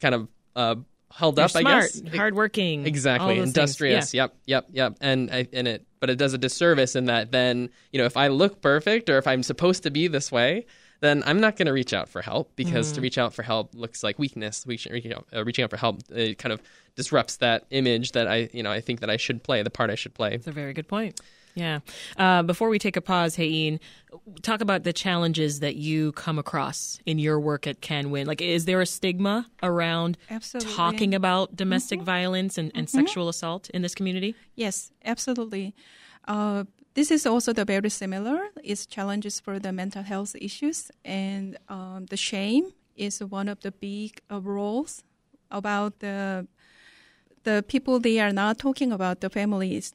kind 0.00 0.16
of 0.16 0.28
uh, 0.56 0.74
held 1.12 1.36
They're 1.36 1.46
up. 1.46 1.50
Smart, 1.50 1.66
I 1.66 1.80
guess 1.80 1.94
Smart, 1.94 2.16
hardworking, 2.16 2.86
exactly, 2.86 3.38
industrious. 3.38 4.14
Yeah. 4.14 4.24
Yep, 4.24 4.34
yep, 4.46 4.66
yep. 4.72 4.96
And 5.00 5.30
and 5.30 5.68
it, 5.68 5.86
but 6.00 6.10
it 6.10 6.16
does 6.16 6.34
a 6.34 6.38
disservice 6.38 6.96
in 6.96 7.06
that 7.06 7.32
then 7.32 7.70
you 7.92 7.98
know 7.98 8.04
if 8.04 8.16
I 8.16 8.28
look 8.28 8.60
perfect 8.60 9.08
or 9.08 9.18
if 9.18 9.26
I'm 9.26 9.42
supposed 9.42 9.82
to 9.84 9.90
be 9.90 10.08
this 10.08 10.32
way, 10.32 10.66
then 11.00 11.22
I'm 11.26 11.40
not 11.40 11.56
going 11.56 11.66
to 11.66 11.72
reach 11.72 11.92
out 11.92 12.08
for 12.08 12.22
help 12.22 12.56
because 12.56 12.90
mm. 12.90 12.94
to 12.96 13.00
reach 13.00 13.18
out 13.18 13.34
for 13.34 13.42
help 13.42 13.74
looks 13.74 14.02
like 14.02 14.18
weakness. 14.18 14.64
Reaching 14.66 15.12
out, 15.12 15.26
uh, 15.34 15.44
reaching 15.44 15.64
out 15.64 15.70
for 15.70 15.76
help 15.76 16.00
it 16.10 16.38
kind 16.38 16.52
of 16.52 16.62
disrupts 16.96 17.36
that 17.36 17.66
image 17.70 18.12
that 18.12 18.28
I, 18.28 18.48
you 18.52 18.62
know, 18.62 18.70
I 18.70 18.80
think 18.80 19.00
that 19.00 19.10
I 19.10 19.16
should 19.16 19.42
play 19.42 19.62
the 19.62 19.70
part 19.70 19.90
I 19.90 19.96
should 19.96 20.14
play. 20.14 20.30
That's 20.30 20.46
a 20.46 20.52
very 20.52 20.72
good 20.72 20.88
point. 20.88 21.20
Yeah. 21.54 21.80
Uh, 22.16 22.42
before 22.42 22.68
we 22.68 22.78
take 22.78 22.96
a 22.96 23.00
pause, 23.00 23.36
Hae-In, 23.36 23.78
talk 24.42 24.60
about 24.60 24.82
the 24.82 24.92
challenges 24.92 25.60
that 25.60 25.76
you 25.76 26.12
come 26.12 26.38
across 26.38 26.98
in 27.06 27.18
your 27.18 27.38
work 27.38 27.66
at 27.66 27.80
KAN-WIN. 27.80 28.26
Like, 28.26 28.40
is 28.40 28.64
there 28.64 28.80
a 28.80 28.86
stigma 28.86 29.46
around 29.62 30.18
absolutely. 30.30 30.72
talking 30.74 31.14
about 31.14 31.54
domestic 31.54 32.00
mm-hmm. 32.00 32.06
violence 32.06 32.58
and, 32.58 32.72
and 32.74 32.88
mm-hmm. 32.88 32.98
sexual 32.98 33.28
assault 33.28 33.70
in 33.70 33.82
this 33.82 33.94
community? 33.94 34.34
Yes, 34.56 34.90
absolutely. 35.04 35.74
Uh, 36.26 36.64
this 36.94 37.10
is 37.10 37.26
also 37.26 37.52
the 37.52 37.64
very 37.64 37.90
similar. 37.90 38.48
It's 38.62 38.86
challenges 38.86 39.40
for 39.40 39.58
the 39.58 39.72
mental 39.72 40.02
health 40.02 40.34
issues, 40.40 40.90
and 41.04 41.58
um, 41.68 42.06
the 42.06 42.16
shame 42.16 42.72
is 42.96 43.22
one 43.22 43.48
of 43.48 43.60
the 43.60 43.72
big 43.72 44.20
uh, 44.30 44.40
roles 44.40 45.02
about 45.50 45.98
the 45.98 46.46
the 47.42 47.64
people. 47.66 47.98
They 47.98 48.20
are 48.20 48.32
not 48.32 48.58
talking 48.58 48.92
about 48.92 49.20
the 49.20 49.28
families. 49.28 49.92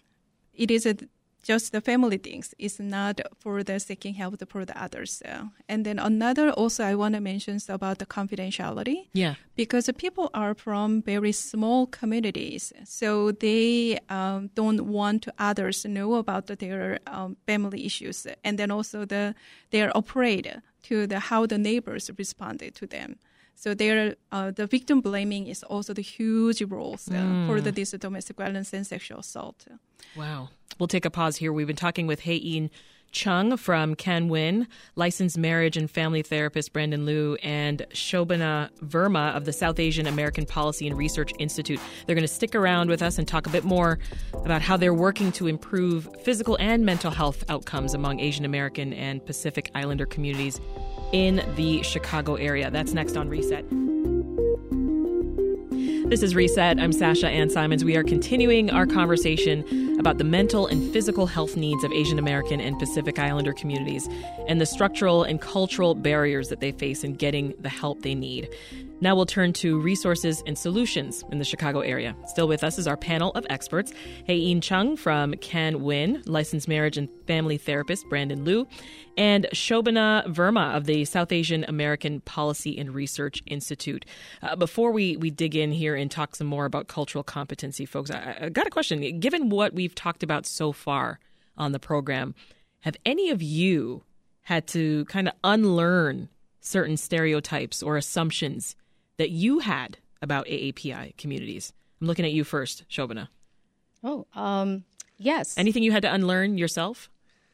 It 0.53 0.69
is 0.69 0.85
a 0.85 0.95
just 1.43 1.71
the 1.71 1.81
family 1.81 2.17
things. 2.17 2.53
It's 2.57 2.79
not 2.79 3.21
for 3.39 3.63
the 3.63 3.79
seeking 3.79 4.13
help 4.13 4.41
for 4.49 4.65
the 4.65 4.81
others. 4.81 5.21
and 5.67 5.85
then 5.85 5.99
another 5.99 6.51
also 6.51 6.83
I 6.83 6.95
want 6.95 7.15
to 7.15 7.21
mention 7.21 7.55
is 7.55 7.69
about 7.69 7.99
the 7.99 8.05
confidentiality. 8.05 9.07
Yeah. 9.13 9.35
Because 9.55 9.89
people 9.97 10.29
are 10.33 10.53
from 10.53 11.01
very 11.01 11.31
small 11.31 11.87
communities, 11.87 12.71
so 12.85 13.31
they 13.31 13.99
um, 14.09 14.49
don't 14.55 14.87
want 14.87 15.27
others 15.37 15.85
know 15.85 16.15
about 16.15 16.47
their 16.47 16.99
um, 17.07 17.35
family 17.45 17.85
issues, 17.85 18.25
and 18.43 18.57
then 18.57 18.71
also 18.71 19.05
the 19.05 19.35
they 19.71 19.81
are 19.81 19.91
afraid 19.95 20.61
to 20.83 21.07
the 21.07 21.19
how 21.19 21.45
the 21.45 21.57
neighbors 21.57 22.09
responded 22.17 22.75
to 22.75 22.87
them. 22.87 23.17
So 23.55 23.73
there, 23.73 24.15
uh, 24.31 24.51
the 24.51 24.67
victim 24.67 25.01
blaming 25.01 25.47
is 25.47 25.63
also 25.63 25.93
the 25.93 26.01
huge 26.01 26.61
role 26.61 26.93
uh, 26.93 27.13
mm. 27.13 27.45
for 27.45 27.59
the 27.59 27.73
this 27.73 27.91
domestic 27.91 28.37
violence 28.37 28.71
and 28.71 28.87
sexual 28.87 29.19
assault. 29.19 29.67
Wow. 30.15 30.49
We'll 30.79 30.87
take 30.87 31.05
a 31.05 31.11
pause 31.11 31.37
here. 31.37 31.51
We've 31.51 31.67
been 31.67 31.75
talking 31.75 32.07
with 32.07 32.21
Hae-In 32.21 32.69
Chung 33.11 33.57
from 33.57 33.95
KAN-WIN, 33.95 34.67
licensed 34.95 35.35
marriage 35.37 35.77
and 35.77 35.89
family 35.89 36.21
therapist 36.21 36.73
Brandon 36.73 37.05
Liu, 37.05 37.37
and 37.41 37.85
Shobana 37.91 38.69
Verma 38.85 39.35
of 39.35 39.45
the 39.45 39.51
South 39.51 39.79
Asian 39.79 40.05
American 40.05 40.45
Policy 40.45 40.87
and 40.87 40.95
Research 40.95 41.31
Institute. 41.39 41.79
They're 42.05 42.15
going 42.15 42.27
to 42.27 42.33
stick 42.33 42.53
around 42.53 42.87
with 42.87 43.01
us 43.01 43.17
and 43.17 43.27
talk 43.27 43.47
a 43.47 43.49
bit 43.49 43.63
more 43.63 43.97
about 44.33 44.61
how 44.61 44.77
they're 44.77 44.93
working 44.93 45.31
to 45.33 45.47
improve 45.47 46.07
physical 46.23 46.55
and 46.59 46.85
mental 46.85 47.09
health 47.09 47.43
outcomes 47.49 47.95
among 47.95 48.19
Asian 48.19 48.45
American 48.45 48.93
and 48.93 49.25
Pacific 49.25 49.71
Islander 49.73 50.05
communities 50.05 50.61
in 51.11 51.43
the 51.55 51.81
Chicago 51.81 52.35
area. 52.35 52.69
That's 52.69 52.93
next 52.93 53.17
on 53.17 53.27
Reset. 53.27 53.65
This 56.09 56.23
is 56.23 56.35
Reset. 56.35 56.79
I'm 56.79 56.91
Sasha 56.91 57.27
Ann 57.27 57.49
Simons. 57.49 57.83
We 57.85 57.95
are 57.95 58.03
continuing 58.03 58.71
our 58.71 58.85
conversation 58.85 59.63
about 59.99 60.17
the 60.17 60.23
mental 60.23 60.65
and 60.65 60.91
physical 60.93 61.27
health 61.27 61.57
needs 61.57 61.83
of 61.83 61.91
Asian 61.91 62.17
American 62.17 62.61
and 62.61 62.79
Pacific 62.79 63.19
Islander 63.19 63.53
communities 63.53 64.07
and 64.47 64.59
the 64.59 64.65
structural 64.65 65.23
and 65.23 65.41
cultural 65.41 65.93
barriers 65.93 66.49
that 66.49 66.61
they 66.61 66.71
face 66.71 67.03
in 67.03 67.15
getting 67.15 67.53
the 67.59 67.69
help 67.69 68.01
they 68.01 68.15
need. 68.15 68.49
Now 69.01 69.15
we'll 69.15 69.25
turn 69.25 69.53
to 69.53 69.79
resources 69.79 70.43
and 70.45 70.57
solutions 70.57 71.23
in 71.31 71.39
the 71.39 71.45
Chicago 71.45 71.79
area. 71.79 72.15
Still 72.27 72.49
with 72.49 72.65
us 72.65 72.77
is 72.77 72.85
our 72.85 72.97
panel 72.97 73.31
of 73.31 73.45
experts. 73.49 73.93
Hae-In 74.25 74.59
Chung 74.59 74.97
from 74.97 75.33
KAN-WIN, 75.35 76.23
licensed 76.25 76.67
marriage 76.67 76.97
and 76.97 77.07
family 77.25 77.57
therapist 77.57 78.09
Brandon 78.09 78.43
Liu, 78.43 78.67
and 79.17 79.47
Shobana 79.53 80.25
Verma 80.27 80.75
of 80.75 80.85
the 80.85 81.05
South 81.05 81.31
Asian 81.31 81.65
American 81.67 82.21
Policy 82.21 82.77
and 82.77 82.93
Research 82.93 83.41
Institute. 83.47 84.05
Uh, 84.41 84.55
before 84.55 84.91
we, 84.91 85.15
we 85.17 85.29
dig 85.29 85.55
in 85.55 85.71
here 85.71 85.95
and 85.95 86.09
talk 86.11 86.35
some 86.35 86.47
more 86.47 86.65
about 86.65 86.87
cultural 86.87 87.23
competency, 87.23 87.85
folks, 87.85 88.11
I, 88.11 88.37
I 88.41 88.49
got 88.49 88.67
a 88.67 88.69
question. 88.69 89.19
Given 89.19 89.49
what 89.49 89.73
we've 89.73 89.88
talked 89.95 90.23
about 90.23 90.45
so 90.45 90.71
far 90.71 91.19
on 91.57 91.71
the 91.71 91.79
program, 91.79 92.35
have 92.81 92.95
any 93.05 93.29
of 93.29 93.41
you 93.41 94.03
had 94.43 94.67
to 94.67 95.05
kind 95.05 95.27
of 95.27 95.33
unlearn 95.43 96.29
certain 96.61 96.97
stereotypes 96.97 97.83
or 97.83 97.97
assumptions 97.97 98.75
that 99.17 99.29
you 99.29 99.59
had 99.59 99.97
about 100.21 100.47
AAPI 100.47 101.17
communities? 101.17 101.73
I'm 102.01 102.07
looking 102.07 102.25
at 102.25 102.31
you 102.31 102.43
first, 102.43 102.85
Shobana. 102.89 103.27
Oh, 104.03 104.25
um, 104.33 104.85
yes. 105.17 105.57
Anything 105.57 105.83
you 105.83 105.91
had 105.91 106.03
to 106.03 106.13
unlearn 106.13 106.57
yourself? 106.57 107.09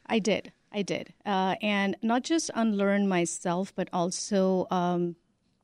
I 0.06 0.20
did. 0.20 0.52
I 0.72 0.82
did. 0.82 1.12
Uh, 1.24 1.56
and 1.62 1.96
not 2.02 2.22
just 2.22 2.50
unlearn 2.54 3.08
myself, 3.08 3.74
but 3.74 3.88
also 3.92 4.66
um, 4.70 5.16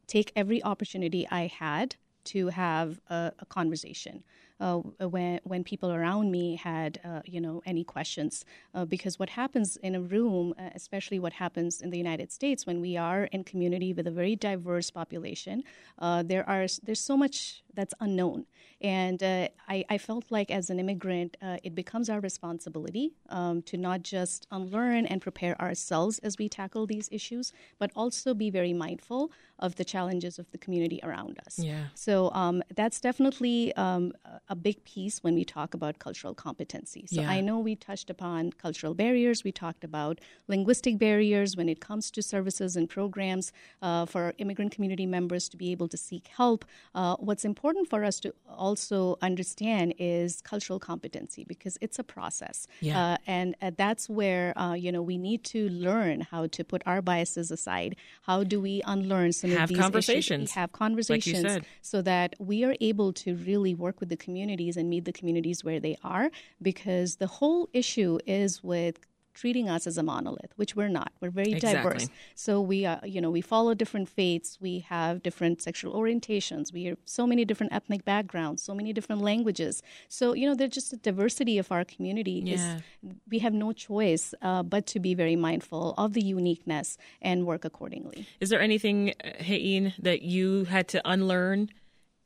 take 0.06 0.32
every 0.35 0.62
opportunity 0.62 1.26
I 1.30 1.46
had 1.46 1.96
to 2.24 2.48
have 2.48 3.00
a, 3.08 3.32
a 3.38 3.46
conversation 3.46 4.24
uh, 4.62 5.09
when 5.09 5.40
when 5.44 5.64
people 5.64 5.90
around 5.92 6.31
me 6.31 6.57
had 6.57 7.01
uh, 7.05 7.20
you 7.25 7.40
know 7.40 7.62
any 7.66 7.85
questions. 7.85 8.44
Uh, 8.75 8.85
because 8.85 9.18
what 9.18 9.31
happens 9.31 9.77
in 9.79 9.94
a 9.94 10.01
room 10.01 10.55
uh, 10.59 10.70
especially 10.75 11.18
what 11.18 11.33
happens 11.33 11.81
in 11.81 11.90
the 11.90 11.98
United 11.98 12.31
States 12.33 12.66
when 12.66 12.81
we 12.81 12.96
are 12.96 13.25
in 13.35 13.44
community 13.44 13.92
with 13.92 14.07
a 14.07 14.11
very 14.11 14.37
diverse 14.37 14.90
population 14.90 15.62
uh, 15.98 16.22
there 16.22 16.48
are 16.48 16.66
there's 16.83 17.01
so 17.01 17.16
much 17.16 17.62
that's 17.74 17.94
unknown 18.00 18.46
and 18.82 19.22
uh, 19.22 19.48
I, 19.68 19.85
I, 19.88 19.98
felt 19.98 20.24
like 20.30 20.50
as 20.50 20.68
an 20.68 20.80
immigrant, 20.80 21.37
uh, 21.40 21.58
it 21.62 21.72
becomes 21.72 22.11
our 22.11 22.18
responsibility 22.18 23.12
um, 23.28 23.62
to 23.62 23.76
not 23.76 24.02
just 24.02 24.48
unlearn 24.50 25.06
and 25.06 25.22
prepare 25.22 25.61
ourselves 25.62 26.18
as 26.18 26.37
we 26.37 26.48
tackle 26.48 26.87
these 26.87 27.08
issues, 27.12 27.52
but 27.78 27.92
also 27.94 28.35
be 28.35 28.50
very 28.50 28.72
mindful 28.72 29.30
of 29.61 29.76
the 29.76 29.85
challenges 29.85 30.40
of 30.40 30.50
the 30.50 30.58
community 30.58 30.98
around 31.04 31.38
us. 31.46 31.61
Yeah. 31.61 31.85
So 31.94 32.32
um, 32.32 32.61
that's 32.74 33.00
definitely 33.00 33.72
um, 33.76 34.12
a 34.48 34.56
big 34.56 34.82
piece 34.85 35.22
when 35.22 35.37
we 35.37 35.44
talk 35.44 35.74
about 35.74 36.00
cultural 36.00 36.35
competency. 36.35 37.06
So 37.06 37.20
yeah. 37.20 37.30
I 37.30 37.40
know 37.40 37.61
we 37.61 37.76
touched 37.76 38.11
upon 38.11 38.50
cultural 38.52 38.94
barriers, 38.94 39.44
we 39.44 39.52
talked 39.52 39.85
about 39.85 40.20
linguistic 40.48 40.98
barriers 40.98 41.56
when 41.56 41.68
it 41.68 41.78
comes 41.80 42.11
to 42.11 42.22
services 42.22 42.74
and 42.74 42.88
programs 42.88 43.52
uh, 43.80 44.06
for 44.06 44.35
immigrant 44.38 44.72
community 44.72 45.06
members 45.06 45.48
to 45.50 45.56
be 45.56 45.70
able 45.70 45.87
to 45.87 45.96
seek 45.96 46.26
help. 46.26 46.64
Uh, 46.96 47.14
what's 47.20 47.44
important 47.44 47.62
for 47.88 48.05
us 48.05 48.20
to 48.20 48.35
also 48.48 48.83
also 48.92 49.18
understand 49.22 49.94
is 49.98 50.40
cultural 50.42 50.79
competency 50.79 51.44
because 51.44 51.79
it's 51.81 51.98
a 51.98 52.05
process. 52.05 52.66
Yeah. 52.81 52.98
Uh, 52.98 53.16
and 53.27 53.55
uh, 53.62 53.70
that's 53.77 54.09
where, 54.09 54.57
uh, 54.59 54.75
you 54.75 54.90
know, 54.92 55.03
we 55.03 55.18
need 55.18 55.44
to 55.44 55.68
learn 55.68 56.22
how 56.22 56.46
to 56.48 56.64
put 56.64 56.83
our 56.87 57.03
biases 57.03 57.51
aside. 57.51 57.96
How 58.22 58.44
do 58.44 58.61
we 58.61 58.83
unlearn 58.87 59.33
some 59.33 59.51
have 59.51 59.64
of 59.64 59.68
these 59.68 59.79
conversations. 59.79 60.44
issues? 60.44 60.55
Have 60.55 60.72
conversations. 60.72 61.44
Like 61.44 61.64
so 61.81 62.03
that 62.03 62.35
we 62.38 62.64
are 62.64 62.77
able 62.81 63.12
to 63.25 63.37
really 63.37 63.75
work 63.75 64.01
with 64.01 64.09
the 64.09 64.16
communities 64.16 64.77
and 64.77 64.88
meet 64.88 65.05
the 65.05 65.12
communities 65.12 65.64
where 65.64 65.81
they 65.81 65.96
are 66.03 66.31
because 66.61 67.16
the 67.16 67.27
whole 67.27 67.68
issue 67.72 68.18
is 68.27 68.62
with 68.62 68.96
treating 69.35 69.68
us 69.68 69.87
as 69.87 69.99
a 69.99 70.03
monolith, 70.03 70.53
which 70.57 70.77
we're 70.77 70.88
not. 70.88 71.12
We're 71.21 71.31
very 71.31 71.53
exactly. 71.53 71.83
diverse. 71.83 72.09
So 72.35 72.61
we, 72.61 72.87
uh, 72.87 72.99
you 73.05 73.21
know, 73.21 73.31
we 73.31 73.40
follow 73.40 73.75
different 73.75 74.09
faiths. 74.09 74.59
We 74.61 74.81
have 74.81 75.23
different 75.23 75.62
sexual 75.62 75.95
orientations. 75.95 76.73
We 76.73 76.85
have 76.85 76.99
so 77.05 77.27
many 77.27 77.45
different 77.45 77.73
ethnic 77.73 78.05
backgrounds, 78.05 78.62
so 78.62 78.75
many 78.75 78.92
different 78.92 79.23
languages. 79.23 79.83
So 80.09 80.35
you 80.35 80.47
know, 80.49 80.55
there's 80.55 80.71
just 80.71 80.92
a 80.92 80.97
diversity 80.97 81.59
of 81.59 81.71
our 81.73 81.85
community. 81.85 82.42
Yeah. 82.45 82.77
Is, 83.03 83.14
we 83.31 83.38
have 83.40 83.55
no 83.55 83.73
choice 83.73 84.35
uh, 84.42 84.62
but 84.62 84.87
to 84.88 85.01
be 85.01 85.14
very 85.14 85.37
mindful 85.37 85.95
of 85.99 86.12
the 86.12 86.23
uniqueness 86.23 86.99
and 87.21 87.47
work 87.47 87.64
accordingly. 87.64 88.27
Is 88.40 88.51
there 88.51 88.61
anything, 88.61 89.14
Hae-In, 89.38 89.95
that 89.99 90.23
you 90.23 90.64
had 90.64 90.88
to 90.88 91.03
unlearn? 91.05 91.71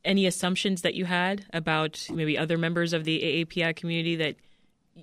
Any 0.05 0.25
assumptions 0.25 0.83
that 0.83 0.93
you 0.93 1.03
had 1.03 1.45
about 1.51 2.07
maybe 2.09 2.37
other 2.37 2.57
members 2.57 2.93
of 2.93 3.03
the 3.03 3.19
AAPI 3.19 3.75
community 3.75 4.15
that 4.15 4.35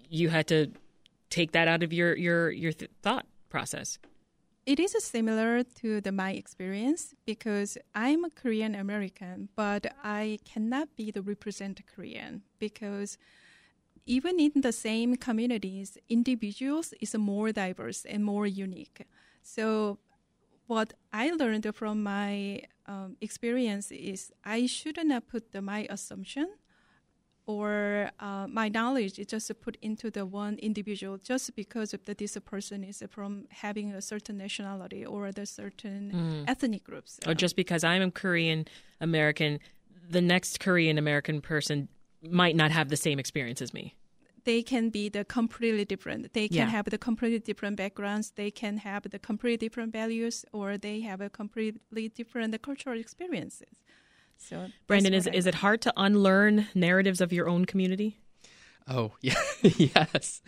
you 0.09 0.31
had 0.31 0.47
to 0.47 0.71
take 1.35 1.51
that 1.53 1.67
out 1.67 1.83
of 1.83 1.93
your 1.93 2.17
your 2.17 2.51
your 2.51 2.73
th- 2.73 2.91
thought 3.03 3.27
process. 3.49 3.99
It 4.67 4.81
is 4.81 4.97
similar 5.05 5.63
to 5.81 6.01
the, 6.01 6.11
my 6.11 6.33
experience 6.33 7.15
because 7.27 7.77
I'm 7.95 8.25
a 8.25 8.31
Korean 8.31 8.75
American, 8.75 9.51
but 9.55 9.83
I 10.03 10.39
cannot 10.51 10.97
be 10.97 11.11
the 11.11 11.21
represent 11.21 11.83
Korean 11.95 12.43
because 12.59 13.19
even 14.07 14.41
in 14.41 14.63
the 14.63 14.73
same 14.73 15.17
communities, 15.17 15.99
individuals 16.09 16.95
is 17.01 17.15
more 17.15 17.53
diverse 17.53 18.07
and 18.07 18.25
more 18.25 18.47
unique. 18.47 19.05
So 19.43 19.99
what 20.67 20.95
I 21.13 21.31
learned 21.31 21.67
from 21.75 22.03
my 22.03 22.63
um, 22.87 23.17
experience 23.21 23.91
is 23.91 24.33
I 24.45 24.67
should 24.67 24.99
not 25.05 25.29
put 25.29 25.53
the, 25.53 25.61
my 25.61 25.87
assumption 25.91 26.49
or 27.47 28.11
uh, 28.21 28.47
my 28.49 28.69
knowledge 28.69 29.19
is 29.19 29.27
just 29.27 29.51
put 29.61 29.77
into 29.83 30.11
the 30.11 30.25
one 30.25 30.57
individual 30.59 31.19
just 31.19 31.55
because 31.55 31.93
of 31.93 32.05
that 32.07 32.19
this 32.19 32.37
person 32.45 32.83
is 32.83 33.03
from 33.11 33.47
having 33.51 33.93
a 33.93 34.01
certain 34.01 34.39
nationality 34.39 35.05
or 35.05 35.31
the 35.33 35.47
certain 35.47 36.13
mm. 36.15 36.45
ethnic 36.49 36.85
groups. 36.85 37.21
Or 37.27 37.35
just 37.35 37.55
because 37.57 37.85
I'm 37.85 38.03
a 38.03 38.11
Korean 38.11 38.67
American, 39.01 39.59
the 40.09 40.23
next 40.23 40.61
Korean 40.61 40.97
American 40.99 41.41
person 41.41 41.89
might 42.23 42.57
not 42.57 42.71
have 42.71 42.89
the 42.89 42.97
same 42.97 43.19
experience 43.19 43.61
as 43.61 43.75
me. 43.75 43.95
they 44.45 44.63
can 44.63 44.91
be 44.91 45.09
the 45.09 45.25
completely 45.25 45.87
different. 45.87 46.35
They 46.35 46.49
can 46.49 46.57
Yeah. 46.69 46.77
have 46.77 46.85
the 46.91 46.99
completely 46.99 47.39
different 47.39 47.77
backgrounds. 47.77 48.33
They 48.33 48.51
can 48.51 48.77
have 48.77 49.03
the 49.11 49.19
completely 49.19 49.57
different 49.57 49.91
values, 49.91 50.45
or 50.53 50.77
they 50.77 51.01
have 51.01 51.23
a 51.23 51.31
completely 51.31 52.11
different 52.11 52.61
cultural 52.61 52.99
experiences. 53.01 53.75
So, 54.39 54.61
that's 54.61 54.73
Brandon, 54.87 55.15
is 55.15 55.29
I 55.29 55.33
is 55.33 55.47
it 55.47 55.55
hard 55.55 55.83
to 55.83 55.93
unlearn 55.97 56.69
narratives 56.75 57.21
of 57.21 57.33
your 57.33 57.49
own 57.49 57.65
community? 57.65 58.19
Oh 58.87 59.13
yeah, 59.23 59.35
yes, 59.63 60.43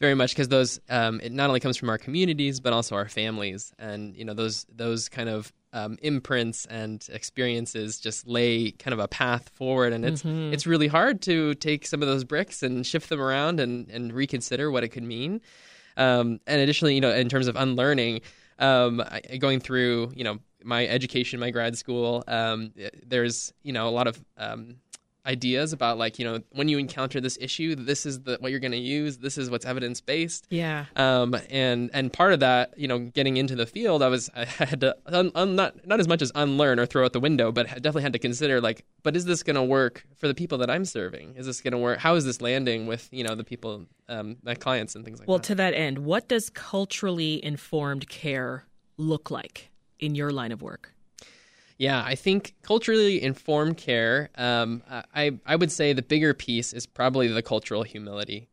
very 0.00 0.14
much 0.14 0.30
because 0.30 0.48
those 0.48 0.80
um, 0.88 1.20
it 1.20 1.30
not 1.30 1.48
only 1.48 1.60
comes 1.60 1.76
from 1.76 1.90
our 1.90 1.98
communities 1.98 2.58
but 2.58 2.72
also 2.72 2.94
our 2.94 3.08
families, 3.08 3.74
and 3.78 4.16
you 4.16 4.24
know 4.24 4.32
those 4.32 4.64
those 4.74 5.10
kind 5.10 5.28
of 5.28 5.52
um, 5.74 5.98
imprints 6.02 6.64
and 6.66 7.06
experiences 7.12 7.98
just 7.98 8.26
lay 8.26 8.70
kind 8.70 8.94
of 8.94 8.98
a 8.98 9.08
path 9.08 9.50
forward, 9.50 9.92
and 9.92 10.06
it's 10.06 10.22
it's 10.24 10.66
really 10.66 10.88
hard 10.88 11.20
to 11.22 11.54
take 11.56 11.86
some 11.86 12.00
of 12.00 12.08
those 12.08 12.24
bricks 12.24 12.62
and 12.62 12.86
shift 12.86 13.10
them 13.10 13.20
around 13.20 13.60
and 13.60 13.90
and 13.90 14.12
reconsider 14.12 14.70
what 14.70 14.84
it 14.84 14.88
could 14.88 15.02
mean. 15.02 15.42
Um, 15.98 16.40
and 16.46 16.62
additionally, 16.62 16.94
you 16.94 17.02
know, 17.02 17.12
in 17.12 17.28
terms 17.28 17.46
of 17.46 17.56
unlearning, 17.56 18.22
um, 18.58 19.02
I, 19.02 19.36
going 19.36 19.60
through 19.60 20.12
you 20.16 20.24
know 20.24 20.38
my 20.64 20.86
education, 20.86 21.38
my 21.40 21.50
grad 21.50 21.76
school, 21.76 22.24
um, 22.28 22.72
there's 23.06 23.52
you 23.62 23.72
know 23.72 23.88
a 23.88 23.90
lot 23.90 24.06
of 24.06 24.24
um, 24.36 24.76
ideas 25.24 25.72
about 25.72 25.98
like 25.98 26.18
you 26.18 26.24
know 26.24 26.40
when 26.50 26.68
you 26.68 26.78
encounter 26.78 27.20
this 27.20 27.38
issue 27.40 27.76
this 27.76 28.04
is 28.06 28.22
the 28.22 28.36
what 28.40 28.50
you're 28.50 28.58
going 28.58 28.72
to 28.72 28.76
use 28.76 29.18
this 29.18 29.38
is 29.38 29.48
what's 29.50 29.64
evidence 29.64 30.00
based 30.00 30.48
Yeah. 30.50 30.86
um 30.96 31.36
and 31.48 31.90
and 31.94 32.12
part 32.12 32.32
of 32.32 32.40
that 32.40 32.74
you 32.76 32.88
know 32.88 32.98
getting 32.98 33.36
into 33.36 33.54
the 33.54 33.64
field 33.64 34.02
i 34.02 34.08
was 34.08 34.30
i 34.34 34.44
had 34.44 34.80
to 34.80 34.96
un, 35.06 35.30
un, 35.36 35.54
not 35.54 35.86
not 35.86 36.00
as 36.00 36.08
much 36.08 36.22
as 36.22 36.32
unlearn 36.34 36.80
or 36.80 36.86
throw 36.86 37.04
out 37.04 37.12
the 37.12 37.20
window 37.20 37.52
but 37.52 37.66
I 37.70 37.74
definitely 37.74 38.02
had 38.02 38.14
to 38.14 38.18
consider 38.18 38.60
like 38.60 38.84
but 39.04 39.14
is 39.14 39.24
this 39.24 39.44
going 39.44 39.54
to 39.54 39.62
work 39.62 40.04
for 40.16 40.26
the 40.26 40.34
people 40.34 40.58
that 40.58 40.68
i'm 40.68 40.84
serving? 40.84 41.36
Is 41.36 41.46
this 41.46 41.60
going 41.60 41.70
to 41.72 41.78
work 41.78 42.00
how 42.00 42.16
is 42.16 42.24
this 42.24 42.40
landing 42.40 42.88
with 42.88 43.08
you 43.12 43.22
know 43.22 43.36
the 43.36 43.44
people 43.44 43.86
um 44.08 44.38
my 44.42 44.56
clients 44.56 44.96
and 44.96 45.04
things 45.04 45.20
like 45.20 45.28
Well, 45.28 45.38
that? 45.38 45.42
Well, 45.42 45.46
to 45.50 45.54
that 45.54 45.74
end, 45.74 45.98
what 46.00 46.26
does 46.26 46.50
culturally 46.50 47.44
informed 47.44 48.08
care 48.08 48.64
look 48.96 49.30
like 49.30 49.70
in 50.02 50.14
your 50.14 50.30
line 50.30 50.52
of 50.52 50.60
work? 50.60 50.92
Yeah, 51.78 52.02
I 52.04 52.14
think 52.14 52.54
culturally 52.62 53.22
informed 53.22 53.76
care. 53.76 54.30
Um, 54.36 54.82
I 55.14 55.38
I 55.46 55.56
would 55.56 55.72
say 55.72 55.92
the 55.92 56.02
bigger 56.02 56.34
piece 56.34 56.72
is 56.72 56.86
probably 56.86 57.28
the 57.28 57.42
cultural 57.42 57.82
humility. 57.82 58.48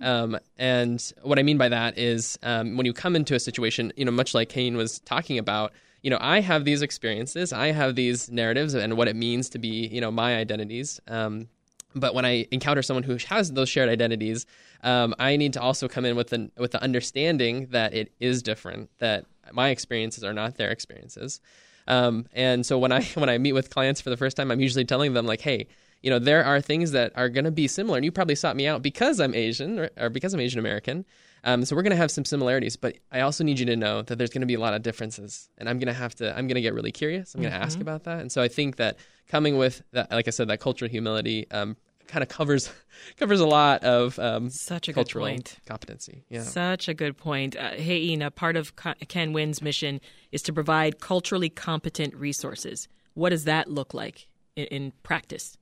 Um, 0.00 0.38
and 0.56 1.12
what 1.22 1.38
I 1.38 1.42
mean 1.44 1.58
by 1.58 1.68
that 1.68 1.96
is 1.96 2.38
um, 2.42 2.76
when 2.76 2.86
you 2.86 2.92
come 2.92 3.14
into 3.14 3.36
a 3.36 3.40
situation, 3.40 3.92
you 3.96 4.04
know, 4.04 4.10
much 4.10 4.34
like 4.34 4.48
Kane 4.48 4.76
was 4.76 4.98
talking 5.00 5.38
about, 5.38 5.72
you 6.02 6.10
know, 6.10 6.18
I 6.20 6.40
have 6.40 6.64
these 6.64 6.82
experiences, 6.82 7.52
I 7.52 7.68
have 7.68 7.94
these 7.94 8.28
narratives, 8.28 8.74
and 8.74 8.96
what 8.96 9.06
it 9.06 9.14
means 9.14 9.48
to 9.50 9.58
be, 9.60 9.86
you 9.86 10.00
know, 10.00 10.10
my 10.10 10.34
identities. 10.36 11.00
Um, 11.06 11.48
but 11.94 12.14
when 12.14 12.24
I 12.24 12.48
encounter 12.50 12.82
someone 12.82 13.04
who 13.04 13.16
has 13.28 13.52
those 13.52 13.68
shared 13.68 13.88
identities, 13.88 14.44
um, 14.82 15.14
I 15.20 15.36
need 15.36 15.52
to 15.52 15.60
also 15.60 15.86
come 15.86 16.04
in 16.04 16.16
with 16.16 16.30
the 16.30 16.50
with 16.56 16.72
the 16.72 16.82
understanding 16.82 17.68
that 17.70 17.94
it 17.94 18.12
is 18.18 18.42
different, 18.42 18.90
that 18.98 19.26
my 19.54 19.70
experiences 19.70 20.24
are 20.24 20.32
not 20.32 20.56
their 20.56 20.70
experiences. 20.70 21.40
Um, 21.88 22.26
and 22.32 22.64
so 22.64 22.78
when 22.78 22.92
I 22.92 23.02
when 23.14 23.28
I 23.28 23.38
meet 23.38 23.52
with 23.52 23.70
clients 23.70 24.00
for 24.00 24.10
the 24.10 24.16
first 24.16 24.36
time, 24.36 24.50
I'm 24.50 24.60
usually 24.60 24.84
telling 24.84 25.14
them 25.14 25.26
like, 25.26 25.40
hey, 25.40 25.66
you 26.02 26.10
know, 26.10 26.18
there 26.18 26.44
are 26.44 26.60
things 26.60 26.92
that 26.92 27.12
are 27.14 27.28
going 27.28 27.44
to 27.44 27.50
be 27.50 27.68
similar, 27.68 27.96
and 27.96 28.04
you 28.04 28.12
probably 28.12 28.34
sought 28.34 28.56
me 28.56 28.66
out 28.66 28.82
because 28.82 29.20
I'm 29.20 29.34
Asian 29.34 29.78
or, 29.78 29.90
or 29.96 30.10
because 30.10 30.34
I'm 30.34 30.40
Asian 30.40 30.58
American. 30.58 31.04
Um, 31.44 31.64
so 31.64 31.74
we're 31.74 31.82
going 31.82 31.90
to 31.90 31.96
have 31.96 32.10
some 32.10 32.24
similarities, 32.24 32.76
but 32.76 32.98
I 33.10 33.20
also 33.20 33.42
need 33.42 33.58
you 33.58 33.66
to 33.66 33.76
know 33.76 34.02
that 34.02 34.16
there's 34.16 34.30
going 34.30 34.42
to 34.42 34.46
be 34.46 34.54
a 34.54 34.60
lot 34.60 34.74
of 34.74 34.82
differences, 34.82 35.48
and 35.58 35.68
I'm 35.68 35.78
going 35.78 35.88
to 35.88 35.92
have 35.92 36.14
to 36.16 36.30
I'm 36.30 36.46
going 36.46 36.56
to 36.56 36.60
get 36.60 36.74
really 36.74 36.92
curious. 36.92 37.34
I'm 37.34 37.40
going 37.40 37.52
to 37.52 37.58
ask 37.58 37.80
about 37.80 38.04
that, 38.04 38.20
and 38.20 38.30
so 38.30 38.42
I 38.42 38.48
think 38.48 38.76
that 38.76 38.96
coming 39.28 39.56
with 39.56 39.82
that, 39.92 40.10
like 40.10 40.28
I 40.28 40.30
said, 40.30 40.48
that 40.48 40.60
cultural 40.60 40.90
humility. 40.90 41.50
Um, 41.50 41.76
kind 42.12 42.22
of 42.22 42.28
covers 42.28 42.70
covers 43.18 43.40
a 43.40 43.46
lot 43.46 43.82
of 43.84 44.18
um, 44.18 44.50
Such 44.50 44.88
a 44.88 44.92
good 44.92 44.96
cultural 44.96 45.26
point. 45.26 45.56
competency. 45.66 46.24
Yeah. 46.28 46.42
Such 46.42 46.86
a 46.88 46.94
good 46.94 47.16
point. 47.16 47.56
Uh, 47.56 47.70
hey, 47.70 47.98
Ina, 48.12 48.30
part 48.30 48.56
of 48.56 48.76
Ca- 48.76 48.94
KAN-WIN's 49.08 49.62
mission 49.62 50.00
is 50.30 50.42
to 50.42 50.52
provide 50.52 51.00
culturally 51.00 51.48
competent 51.48 52.14
resources. 52.14 52.86
What 53.14 53.30
does 53.30 53.44
that 53.44 53.68
look 53.68 53.94
like 53.94 54.28
in, 54.56 54.66
in 54.66 54.92
practice? 55.02 55.56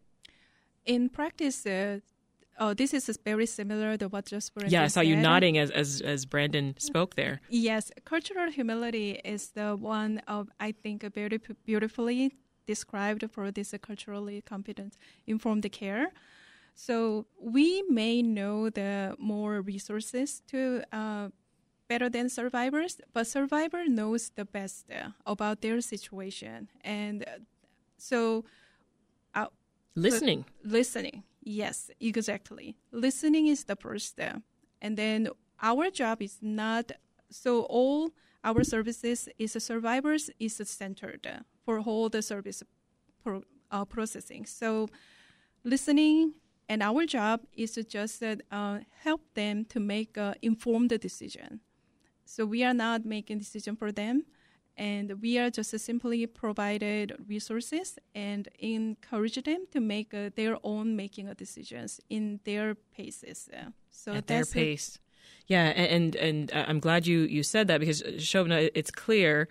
In 0.85 1.09
practice, 1.09 1.65
uh, 1.67 2.01
oh, 2.59 2.75
this 2.75 2.93
is 2.95 3.19
very 3.25 3.47
similar 3.47 3.97
to 3.97 4.09
what 4.09 4.27
just 4.27 4.53
Brandon 4.55 4.73
Yeah, 4.73 4.85
I 4.85 4.89
saw 4.89 5.01
you 5.01 5.15
said. 5.15 5.23
nodding 5.23 5.57
as, 5.59 5.71
as, 5.71 6.01
as 6.01 6.27
Brandon 6.27 6.75
spoke 6.79 7.15
there. 7.15 7.41
Yes, 7.49 7.93
cultural 8.05 8.51
humility 8.51 9.21
is 9.25 9.51
the 9.51 9.77
one 9.77 10.21
of 10.27 10.49
I 10.59 10.73
think 10.73 11.03
very 11.15 11.39
beautifully 11.65 12.35
described 12.67 13.25
for 13.31 13.51
this 13.51 13.75
culturally 13.83 14.43
competent 14.43 14.97
informed 15.27 15.71
care. 15.73 16.13
So 16.81 17.27
we 17.39 17.83
may 17.91 18.23
know 18.23 18.71
the 18.71 19.15
more 19.19 19.61
resources 19.61 20.41
to 20.49 20.83
uh, 20.91 21.29
better 21.91 22.09
than 22.09 22.31
survivors, 22.31 23.03
but 23.13 23.27
survivor 23.27 23.85
knows 23.87 24.31
the 24.35 24.47
best 24.47 24.87
uh, 24.91 25.11
about 25.27 25.61
their 25.61 25.83
situation, 25.83 26.71
and 26.81 27.23
uh, 27.25 27.41
so 27.99 28.47
uh, 29.35 29.49
Listening. 29.95 30.47
listening. 30.65 31.23
Yes, 31.43 31.91
exactly. 32.01 32.79
Listening 32.93 33.49
is 33.49 33.65
the 33.65 33.77
first 33.77 34.07
step. 34.07 34.41
And 34.81 34.97
then 34.97 35.29
our 35.61 35.91
job 35.91 36.23
is 36.23 36.39
not 36.41 36.93
so 37.31 37.65
all 37.65 38.11
our 38.43 38.65
services 38.65 39.29
is 39.39 39.53
survivors 39.53 40.31
is 40.39 40.57
centered 40.65 41.29
for 41.63 41.81
all 41.81 42.09
the 42.09 42.23
service 42.23 42.63
pro, 43.23 43.43
uh, 43.71 43.85
processing. 43.85 44.47
So 44.47 44.89
listening 45.63 46.35
and 46.71 46.85
our 46.85 47.05
job 47.05 47.41
is 47.53 47.73
to 47.73 47.83
just 47.83 48.23
uh, 48.23 48.79
help 49.03 49.23
them 49.35 49.65
to 49.65 49.81
make 49.81 50.17
an 50.17 50.37
informed 50.41 50.91
decision. 51.01 51.61
So 52.25 52.47
we 52.47 52.63
are 52.63 52.73
not 52.73 53.05
making 53.05 53.39
decision 53.39 53.75
for 53.75 53.91
them, 53.91 54.25
and 54.77 55.21
we 55.21 55.37
are 55.37 55.51
just 55.51 55.77
simply 55.81 56.25
provided 56.29 57.17
resources 57.27 57.99
and 58.15 58.49
encourage 58.61 59.43
them 59.43 59.67
to 59.73 59.81
make 59.81 60.15
uh, 60.15 60.31
their 60.37 60.59
own 60.63 60.95
making 60.95 61.29
of 61.29 61.37
decisions 61.37 62.01
in 62.09 62.39
their 62.45 62.77
paces. 62.97 63.49
Uh, 63.53 63.71
so 63.91 64.13
at 64.13 64.29
their 64.29 64.39
that's 64.39 64.53
it. 64.53 64.55
pace. 64.55 65.01
Yeah, 65.49 65.73
and 65.75 66.15
and, 66.15 66.17
and 66.17 66.53
uh, 66.53 66.67
I'm 66.69 66.79
glad 66.79 67.05
you 67.05 67.23
you 67.23 67.43
said 67.43 67.67
that 67.67 67.81
because 67.81 68.01
uh, 68.01 68.13
Shobana, 68.19 68.71
it's 68.77 68.93
clear 68.93 69.49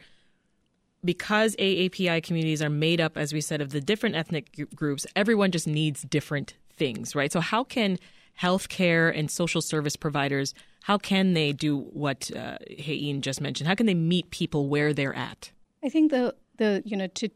because 1.04 1.54
AAPI 1.58 2.24
communities 2.24 2.62
are 2.62 2.70
made 2.70 3.02
up, 3.02 3.18
as 3.18 3.34
we 3.34 3.42
said, 3.42 3.60
of 3.60 3.72
the 3.72 3.82
different 3.82 4.16
ethnic 4.16 4.70
groups. 4.74 5.06
Everyone 5.18 5.52
just 5.52 5.68
needs 5.68 6.04
different 6.04 6.54
things, 6.80 7.14
right? 7.14 7.32
So 7.32 7.42
how 7.42 7.64
can 7.64 8.00
healthcare 8.42 9.16
and 9.16 9.30
social 9.30 9.62
service 9.62 9.96
providers 9.96 10.56
how 10.84 10.98
can 10.98 11.34
they 11.34 11.54
do 11.54 11.78
what 11.78 12.32
uh, 12.36 12.58
Hae-In 12.68 13.22
just 13.22 13.42
mentioned? 13.42 13.68
How 13.68 13.76
can 13.76 13.86
they 13.86 13.94
meet 13.94 14.32
people 14.32 14.70
where 14.70 14.94
they're 14.94 15.16
at? 15.16 15.52
I 15.84 15.90
think 15.90 16.12
the 16.12 16.36
the 16.58 16.82
you 16.86 16.98
know 16.98 17.08
to 17.08 17.30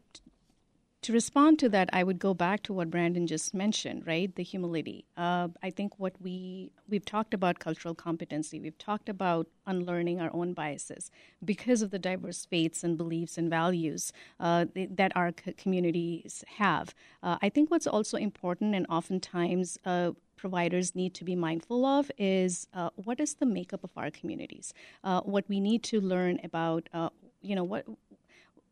to 1.04 1.12
respond 1.12 1.58
to 1.58 1.68
that, 1.68 1.90
I 1.92 2.02
would 2.02 2.18
go 2.18 2.32
back 2.32 2.62
to 2.62 2.72
what 2.72 2.90
Brandon 2.90 3.26
just 3.26 3.52
mentioned, 3.52 4.06
right? 4.06 4.34
The 4.34 4.42
humility. 4.42 5.04
Uh, 5.18 5.48
I 5.62 5.68
think 5.68 5.98
what 5.98 6.14
we 6.18 6.72
we've 6.88 7.04
talked 7.04 7.34
about 7.34 7.58
cultural 7.58 7.94
competency. 7.94 8.58
We've 8.58 8.78
talked 8.78 9.10
about 9.10 9.46
unlearning 9.66 10.22
our 10.22 10.30
own 10.32 10.54
biases 10.54 11.10
because 11.44 11.82
of 11.82 11.90
the 11.90 11.98
diverse 11.98 12.46
faiths 12.46 12.82
and 12.82 12.96
beliefs 12.96 13.36
and 13.36 13.50
values 13.50 14.12
uh, 14.40 14.64
th- 14.74 14.88
that 14.92 15.12
our 15.14 15.32
communities 15.32 16.42
have. 16.56 16.94
Uh, 17.22 17.36
I 17.42 17.50
think 17.50 17.70
what's 17.70 17.86
also 17.86 18.16
important, 18.16 18.74
and 18.74 18.86
oftentimes. 18.88 19.78
Uh, 19.84 20.12
providers 20.36 20.94
need 20.94 21.14
to 21.14 21.24
be 21.24 21.34
mindful 21.34 21.86
of 21.86 22.10
is 22.18 22.66
uh, 22.74 22.90
what 22.96 23.18
is 23.18 23.34
the 23.34 23.46
makeup 23.46 23.82
of 23.82 23.90
our 23.96 24.10
communities 24.10 24.74
uh, 25.04 25.20
what 25.22 25.44
we 25.48 25.58
need 25.58 25.82
to 25.82 26.00
learn 26.00 26.38
about 26.44 26.86
uh, 26.92 27.08
you 27.44 27.54
know 27.54 27.62
what 27.62 27.84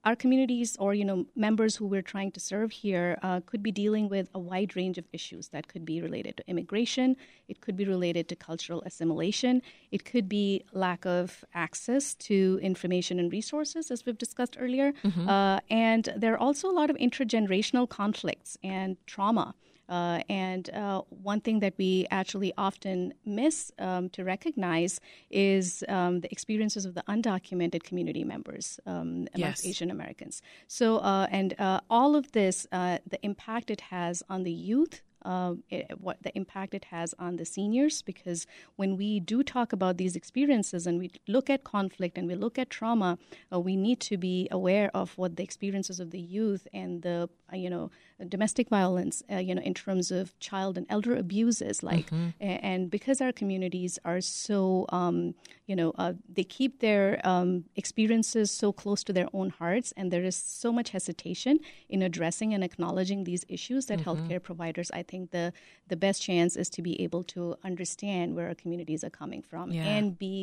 our 0.04 0.16
communities 0.16 0.76
or 0.78 0.94
you 0.94 1.04
know 1.04 1.26
members 1.36 1.76
who 1.76 1.86
we're 1.86 2.02
trying 2.02 2.30
to 2.32 2.40
serve 2.40 2.72
here 2.72 3.18
uh, 3.22 3.40
could 3.46 3.62
be 3.62 3.70
dealing 3.70 4.08
with 4.08 4.28
a 4.34 4.38
wide 4.38 4.74
range 4.76 4.98
of 4.98 5.04
issues 5.12 5.48
that 5.48 5.68
could 5.68 5.84
be 5.84 6.00
related 6.00 6.36
to 6.36 6.44
immigration 6.48 7.16
it 7.48 7.60
could 7.60 7.76
be 7.76 7.84
related 7.84 8.28
to 8.28 8.36
cultural 8.36 8.82
assimilation 8.82 9.62
it 9.90 10.04
could 10.04 10.28
be 10.28 10.64
lack 10.72 11.06
of 11.06 11.44
access 11.54 12.14
to 12.14 12.58
information 12.62 13.18
and 13.18 13.32
resources 13.32 13.90
as 13.90 14.04
we've 14.04 14.18
discussed 14.18 14.56
earlier. 14.58 14.92
Uh, 15.28 15.60
and 15.70 16.12
there 16.16 16.32
are 16.34 16.38
also 16.38 16.68
a 16.68 16.72
lot 16.80 16.90
of 16.90 16.96
intergenerational 16.96 17.88
conflicts 17.88 18.56
and 18.62 18.96
trauma 19.06 19.54
uh, 19.88 20.20
and 20.28 20.70
uh, 20.70 21.02
one 21.08 21.40
thing 21.40 21.60
that 21.60 21.74
we 21.78 22.06
actually 22.10 22.52
often 22.56 23.14
miss 23.24 23.72
um, 23.78 24.08
to 24.10 24.24
recognize 24.24 25.00
is 25.30 25.84
um, 25.88 26.20
the 26.20 26.30
experiences 26.32 26.84
of 26.84 26.94
the 26.94 27.02
undocumented 27.08 27.82
community 27.82 28.24
members 28.24 28.78
um, 28.86 29.28
amongst 29.34 29.64
Yes. 29.64 29.66
Asian 29.66 29.90
Americans. 29.90 30.42
So, 30.68 30.98
uh, 30.98 31.26
and 31.30 31.58
uh, 31.58 31.80
all 31.90 32.16
of 32.16 32.32
this, 32.32 32.66
uh, 32.72 32.98
the 33.08 33.18
impact 33.24 33.70
it 33.70 33.80
has 33.82 34.22
on 34.28 34.44
the 34.44 34.52
youth. 34.52 35.02
Uh, 35.24 35.54
it, 35.70 36.00
what 36.00 36.16
the 36.22 36.34
impact 36.36 36.74
it 36.74 36.86
has 36.86 37.14
on 37.18 37.36
the 37.36 37.44
seniors 37.44 38.02
because 38.02 38.46
when 38.76 38.96
we 38.96 39.20
do 39.20 39.42
talk 39.42 39.72
about 39.72 39.96
these 39.96 40.16
experiences 40.16 40.86
and 40.86 40.98
we 40.98 41.10
look 41.28 41.48
at 41.48 41.62
conflict 41.62 42.18
and 42.18 42.26
we 42.26 42.34
look 42.34 42.58
at 42.58 42.68
trauma 42.70 43.18
uh, 43.52 43.60
we 43.60 43.76
need 43.76 44.00
to 44.00 44.16
be 44.16 44.48
aware 44.50 44.90
of 44.94 45.16
what 45.16 45.36
the 45.36 45.42
experiences 45.42 46.00
of 46.00 46.10
the 46.10 46.20
youth 46.20 46.66
and 46.72 47.02
the 47.02 47.28
uh, 47.52 47.56
you 47.56 47.70
know 47.70 47.90
domestic 48.28 48.68
violence, 48.68 49.22
uh, 49.32 49.36
you 49.36 49.54
know, 49.54 49.62
in 49.62 49.74
terms 49.74 50.10
of 50.10 50.38
child 50.38 50.76
and 50.78 50.86
elder 50.88 51.16
abuses, 51.16 51.82
like, 51.82 52.10
Mm-hmm. 52.10 52.28
and 52.40 52.90
because 52.90 53.20
our 53.20 53.32
communities 53.32 53.98
are 54.04 54.20
so, 54.20 54.86
um, 54.90 55.34
you 55.72 55.76
know, 55.80 55.90
uh, 56.04 56.12
they 56.36 56.44
keep 56.58 56.72
their 56.86 57.06
um, 57.32 57.50
experiences 57.82 58.50
so 58.62 58.68
close 58.82 59.00
to 59.08 59.12
their 59.18 59.28
own 59.38 59.48
hearts, 59.60 59.88
and 59.96 60.06
there 60.12 60.26
is 60.30 60.36
so 60.36 60.68
much 60.78 60.88
hesitation 60.90 61.54
in 61.94 61.98
addressing 62.08 62.52
and 62.54 62.62
acknowledging 62.70 63.20
these 63.24 63.42
issues 63.56 63.82
that 63.86 63.98
Mm-hmm. 63.98 64.08
healthcare 64.10 64.42
providers, 64.50 64.88
I 65.00 65.02
think 65.10 65.22
the 65.38 65.46
the 65.92 65.96
best 66.06 66.18
chance 66.28 66.52
is 66.62 66.68
to 66.76 66.80
be 66.88 66.94
able 67.06 67.22
to 67.34 67.42
understand 67.70 68.26
where 68.36 68.46
our 68.50 68.58
communities 68.62 69.02
are 69.06 69.14
coming 69.22 69.42
from 69.50 69.66
Yeah. 69.72 69.86
and 69.94 70.04
be, 70.26 70.34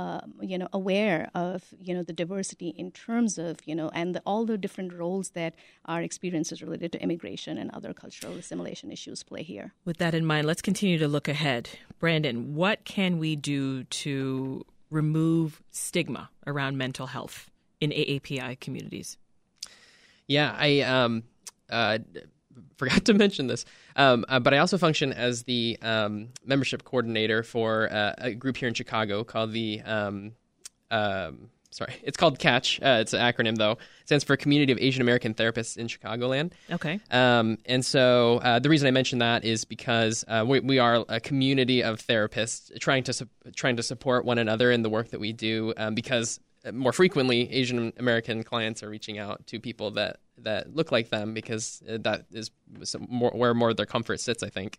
uh, 0.00 0.20
you 0.50 0.58
know, 0.60 0.68
aware 0.80 1.20
of 1.46 1.58
you 1.86 1.92
know 1.96 2.04
the 2.10 2.16
diversity 2.24 2.70
in 2.82 2.88
terms 3.06 3.32
of 3.48 3.52
you 3.70 3.76
know 3.78 3.88
and 4.00 4.08
the, 4.14 4.22
all 4.30 4.42
the 4.52 4.58
different 4.64 4.90
roles 5.02 5.26
that 5.40 5.52
our 5.92 6.02
experiences 6.08 6.56
related 6.66 6.88
to 6.94 6.98
immigration 7.06 7.54
and 7.62 7.68
other 7.78 7.92
cultural 8.02 8.34
assimilation 8.42 8.88
issues 8.96 9.18
play 9.30 9.42
here. 9.54 9.66
With 9.88 9.98
that 10.02 10.14
in 10.18 10.24
mind, 10.32 10.44
let's 10.50 10.64
continue 10.70 10.98
to 11.04 11.08
look 11.16 11.28
ahead. 11.36 11.62
Brandon, 12.02 12.36
what 12.62 12.78
can 12.96 13.10
we 13.24 13.30
do 13.54 13.84
to 14.04 14.64
remove 14.94 15.62
stigma 15.70 16.30
around 16.46 16.78
mental 16.78 17.08
health 17.08 17.50
in 17.80 17.90
AAPI 17.90 18.58
communities? 18.60 19.18
Yeah, 20.26 20.54
I 20.56 20.80
um, 20.80 21.24
uh, 21.68 21.98
forgot 22.76 23.04
to 23.06 23.14
mention 23.14 23.46
this, 23.48 23.64
um, 23.96 24.24
uh, 24.28 24.40
but 24.40 24.54
I 24.54 24.58
also 24.58 24.78
function 24.78 25.12
as 25.12 25.42
the 25.42 25.78
um, 25.82 26.28
membership 26.44 26.84
coordinator 26.84 27.42
for 27.42 27.92
uh, 27.92 28.14
a 28.18 28.32
group 28.32 28.56
here 28.56 28.68
in 28.68 28.74
Chicago 28.74 29.24
called 29.24 29.52
the. 29.52 29.82
Um, 29.82 30.32
um, 30.90 31.50
sorry, 31.74 31.94
it's 32.02 32.16
called 32.16 32.38
Catch. 32.38 32.80
Uh, 32.80 32.98
it's 33.00 33.12
an 33.12 33.20
acronym 33.20 33.56
though. 33.56 33.72
It 33.72 34.06
stands 34.06 34.24
for 34.24 34.36
Community 34.36 34.72
of 34.72 34.78
Asian 34.78 35.02
American 35.02 35.34
Therapists 35.34 35.76
in 35.76 35.88
Chicagoland. 35.88 36.52
Okay. 36.70 37.00
Um, 37.10 37.58
and 37.66 37.84
so 37.84 38.38
uh, 38.38 38.58
the 38.58 38.68
reason 38.68 38.86
I 38.86 38.92
mention 38.92 39.18
that 39.18 39.44
is 39.44 39.64
because 39.64 40.24
uh, 40.28 40.44
we, 40.46 40.60
we 40.60 40.78
are 40.78 41.04
a 41.08 41.20
community 41.20 41.82
of 41.82 42.00
therapists 42.00 42.78
trying 42.80 43.04
to 43.04 43.12
su- 43.12 43.28
trying 43.54 43.76
to 43.76 43.82
support 43.82 44.24
one 44.24 44.38
another 44.38 44.70
in 44.70 44.82
the 44.82 44.90
work 44.90 45.08
that 45.10 45.20
we 45.20 45.32
do. 45.32 45.74
Um, 45.76 45.94
because 45.94 46.40
more 46.72 46.92
frequently, 46.92 47.52
Asian 47.52 47.92
American 47.98 48.42
clients 48.42 48.82
are 48.82 48.88
reaching 48.88 49.18
out 49.18 49.46
to 49.48 49.60
people 49.60 49.90
that 49.92 50.20
that 50.38 50.74
look 50.74 50.90
like 50.92 51.10
them 51.10 51.34
because 51.34 51.82
uh, 51.88 51.98
that 52.00 52.26
is 52.32 52.50
some 52.84 53.06
more, 53.10 53.30
where 53.30 53.52
more 53.54 53.70
of 53.70 53.76
their 53.76 53.86
comfort 53.86 54.20
sits. 54.20 54.42
I 54.42 54.48
think. 54.48 54.78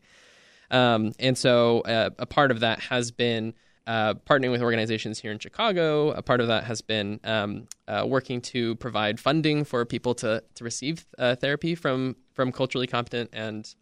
Um, 0.71 1.13
and 1.19 1.38
so 1.38 1.81
uh, 1.81 2.10
a 2.17 2.25
part 2.25 2.49
of 2.49 2.62
that 2.62 2.79
has 2.79 3.12
been 3.12 3.53
uh, 3.88 4.15
partnering 4.15 4.52
with 4.52 4.62
organizations 4.62 5.19
here 5.19 5.32
in 5.32 5.39
Chicago. 5.39 6.12
A 6.12 6.21
part 6.21 6.41
of 6.41 6.48
that 6.48 6.63
has 6.65 6.82
been 6.82 7.19
um, 7.24 7.67
uh, 7.88 8.04
working 8.08 8.41
to 8.41 8.76
provide 8.76 9.19
funding 9.19 9.63
for 9.63 9.86
people 9.86 10.15
to 10.15 10.43
to 10.56 10.63
receive 10.63 11.06
uh, 11.17 11.36
therapy 11.36 11.76
from 11.76 12.15
from 12.34 12.52
culturally 12.52 12.88
competent 12.88 13.30
and 13.34 13.76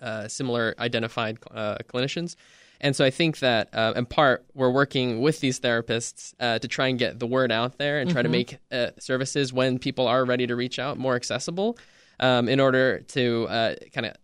uh, 0.00 0.28
similar 0.28 0.74
identified 0.78 1.38
uh, 1.50 1.76
clinicians. 1.88 2.36
And 2.80 2.94
so 2.94 3.04
I 3.04 3.10
think 3.10 3.40
that 3.40 3.70
uh, 3.72 3.94
in 3.96 4.06
part 4.06 4.44
we're 4.54 4.70
working 4.70 5.20
with 5.20 5.40
these 5.40 5.58
therapists 5.58 6.34
uh, 6.38 6.58
to 6.60 6.68
try 6.68 6.86
and 6.86 6.98
get 6.98 7.18
the 7.18 7.26
word 7.26 7.50
out 7.50 7.78
there 7.78 7.98
and 7.98 8.08
try 8.10 8.22
to 8.22 8.28
make 8.28 8.58
uh, 8.70 8.90
services 8.98 9.52
when 9.52 9.78
people 9.78 10.06
are 10.06 10.24
ready 10.24 10.46
to 10.46 10.54
reach 10.54 10.78
out 10.78 10.96
more 10.98 11.16
accessible 11.16 11.76
um, 12.20 12.48
in 12.48 12.60
order 12.60 13.00
to 13.00 13.46
uh, 13.48 13.74
kind 13.92 14.06
of 14.06 14.14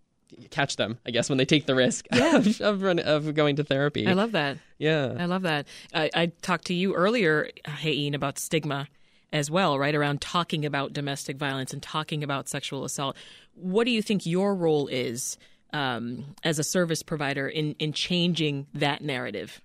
catch 0.50 0.76
them, 0.76 0.98
I 1.06 1.10
guess, 1.10 1.28
when 1.28 1.38
they 1.38 1.44
take 1.44 1.66
the 1.66 1.74
risk 1.74 2.06
of, 2.12 2.60
of, 2.60 2.82
run- 2.82 2.98
of 2.98 3.34
going 3.34 3.56
to 3.56 3.64
therapy. 3.64 4.06
I 4.06 4.12
love 4.12 4.32
that. 4.32 4.58
Yeah. 4.78 5.14
I 5.18 5.26
love 5.26 5.42
that. 5.42 5.66
I, 5.92 6.10
I 6.14 6.26
talked 6.42 6.66
to 6.66 6.74
you 6.74 6.94
earlier, 6.94 7.48
Hae-In, 7.66 8.14
about 8.14 8.38
stigma 8.38 8.88
as 9.32 9.50
well, 9.50 9.78
right? 9.78 9.94
Around 9.94 10.20
talking 10.20 10.64
about 10.64 10.92
domestic 10.92 11.36
violence 11.36 11.72
and 11.72 11.82
talking 11.82 12.22
about 12.22 12.48
sexual 12.48 12.84
assault. 12.84 13.16
What 13.54 13.84
do 13.84 13.90
you 13.90 14.02
think 14.02 14.26
your 14.26 14.54
role 14.54 14.86
is 14.88 15.38
um, 15.72 16.34
as 16.42 16.58
a 16.58 16.64
service 16.64 17.02
provider 17.02 17.48
in, 17.48 17.74
in 17.78 17.92
changing 17.92 18.66
that 18.74 19.02
narrative, 19.02 19.60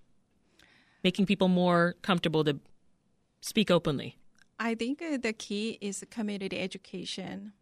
making 1.03 1.25
people 1.25 1.47
more 1.47 1.95
comfortable 2.01 2.43
to 2.43 2.59
speak 3.41 3.71
openly? 3.71 4.17
I 4.59 4.75
think 4.75 5.01
uh, 5.01 5.17
the 5.17 5.33
key 5.33 5.77
is 5.81 6.03
community 6.09 6.59
education. 6.59 7.53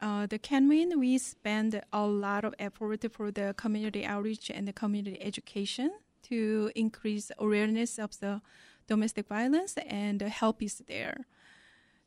Uh, 0.00 0.26
the 0.26 0.38
KAN-WIN, 0.38 0.98
we 0.98 1.18
spend 1.18 1.80
a 1.92 2.06
lot 2.06 2.44
of 2.44 2.54
effort 2.58 3.04
for 3.12 3.30
the 3.30 3.54
community 3.56 4.04
outreach 4.04 4.50
and 4.50 4.66
the 4.66 4.72
community 4.72 5.20
education 5.20 5.90
to 6.22 6.70
increase 6.74 7.30
awareness 7.38 7.98
of 7.98 8.18
the 8.20 8.40
domestic 8.86 9.28
violence 9.28 9.74
and 9.86 10.20
the 10.20 10.28
help 10.28 10.62
is 10.62 10.82
there. 10.86 11.26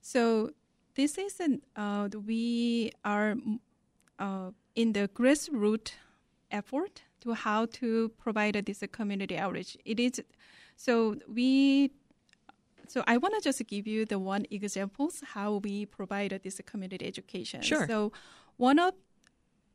So 0.01 0.51
this 0.95 1.17
is 1.17 1.39
an 1.39 1.61
uh, 1.75 2.09
we 2.25 2.91
are 3.05 3.35
uh, 4.19 4.51
in 4.75 4.93
the 4.93 5.07
grassroots 5.09 5.93
effort 6.49 7.03
to 7.21 7.33
how 7.33 7.67
to 7.67 8.09
provide 8.17 8.55
this 8.65 8.83
community 8.91 9.37
outreach. 9.37 9.77
It 9.85 9.99
is 9.99 10.21
so 10.75 11.15
we 11.27 11.91
so 12.87 13.03
I 13.07 13.17
want 13.17 13.35
to 13.35 13.41
just 13.41 13.65
give 13.67 13.87
you 13.87 14.05
the 14.05 14.19
one 14.19 14.45
examples 14.51 15.23
how 15.33 15.61
we 15.63 15.85
provide 15.85 16.37
this 16.43 16.59
community 16.65 17.05
education. 17.05 17.61
Sure. 17.61 17.87
So 17.87 18.11
one 18.57 18.79
of 18.79 18.93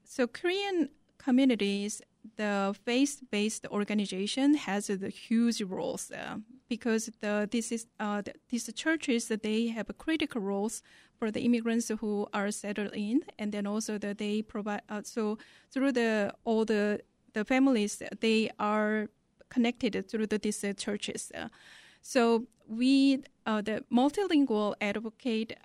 so 0.04 0.26
Korean 0.26 0.90
communities, 1.18 2.02
the 2.36 2.74
faith-based 2.84 3.66
organization 3.70 4.54
has 4.54 4.86
the 4.86 5.08
huge 5.08 5.62
roles 5.62 6.10
uh, 6.10 6.36
because 6.68 7.10
the 7.20 7.48
this 7.50 7.72
is 7.72 7.86
uh, 8.00 8.22
the, 8.22 8.34
these 8.48 8.70
churches 8.74 9.28
they 9.28 9.68
have 9.68 9.86
critical 9.98 10.40
roles 10.40 10.82
for 11.18 11.30
the 11.30 11.40
immigrants 11.40 11.90
who 12.00 12.26
are 12.32 12.50
settled 12.50 12.92
in, 12.94 13.22
and 13.38 13.52
then 13.52 13.66
also 13.66 13.98
that 13.98 14.18
they 14.18 14.42
provide. 14.42 14.82
Uh, 14.88 15.02
so 15.04 15.38
through 15.70 15.92
the 15.92 16.32
all 16.44 16.64
the 16.64 17.00
the 17.32 17.44
families, 17.44 18.02
they 18.20 18.50
are 18.58 19.08
connected 19.48 20.08
through 20.08 20.26
the, 20.26 20.38
these 20.38 20.64
churches. 20.76 21.30
So 22.00 22.46
we, 22.68 23.22
uh, 23.46 23.62
the 23.62 23.84
multilingual 23.92 24.74
advocate, 24.80 25.56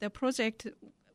the 0.00 0.10
project 0.10 0.66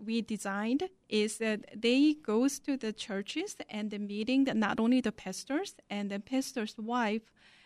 we 0.07 0.21
designed 0.21 0.83
is 1.09 1.37
that 1.37 1.59
they 1.75 2.15
goes 2.31 2.57
to 2.59 2.77
the 2.77 2.93
churches 2.93 3.55
and 3.69 3.91
the 3.91 3.99
meeting 3.99 4.47
not 4.55 4.79
only 4.79 5.01
the 5.01 5.11
pastors 5.11 5.75
and 5.89 6.09
the 6.09 6.19
pastor's 6.19 6.75
wife, 6.77 7.25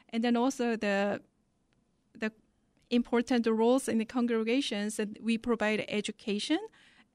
and 0.09 0.23
then 0.23 0.35
also 0.35 0.75
the 0.75 1.21
the 2.19 2.31
important 2.89 3.47
roles 3.47 3.87
in 3.87 3.97
the 3.99 4.05
congregations 4.17 4.97
that 4.97 5.09
we 5.23 5.37
provide 5.37 5.85
education 5.87 6.59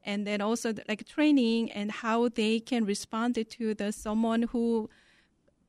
and 0.07 0.27
then 0.27 0.41
also 0.41 0.73
like 0.89 1.07
training 1.07 1.71
and 1.73 1.91
how 1.91 2.29
they 2.29 2.61
can 2.61 2.85
respond 2.87 3.35
to 3.51 3.75
the 3.75 3.93
someone 3.93 4.43
who 4.53 4.89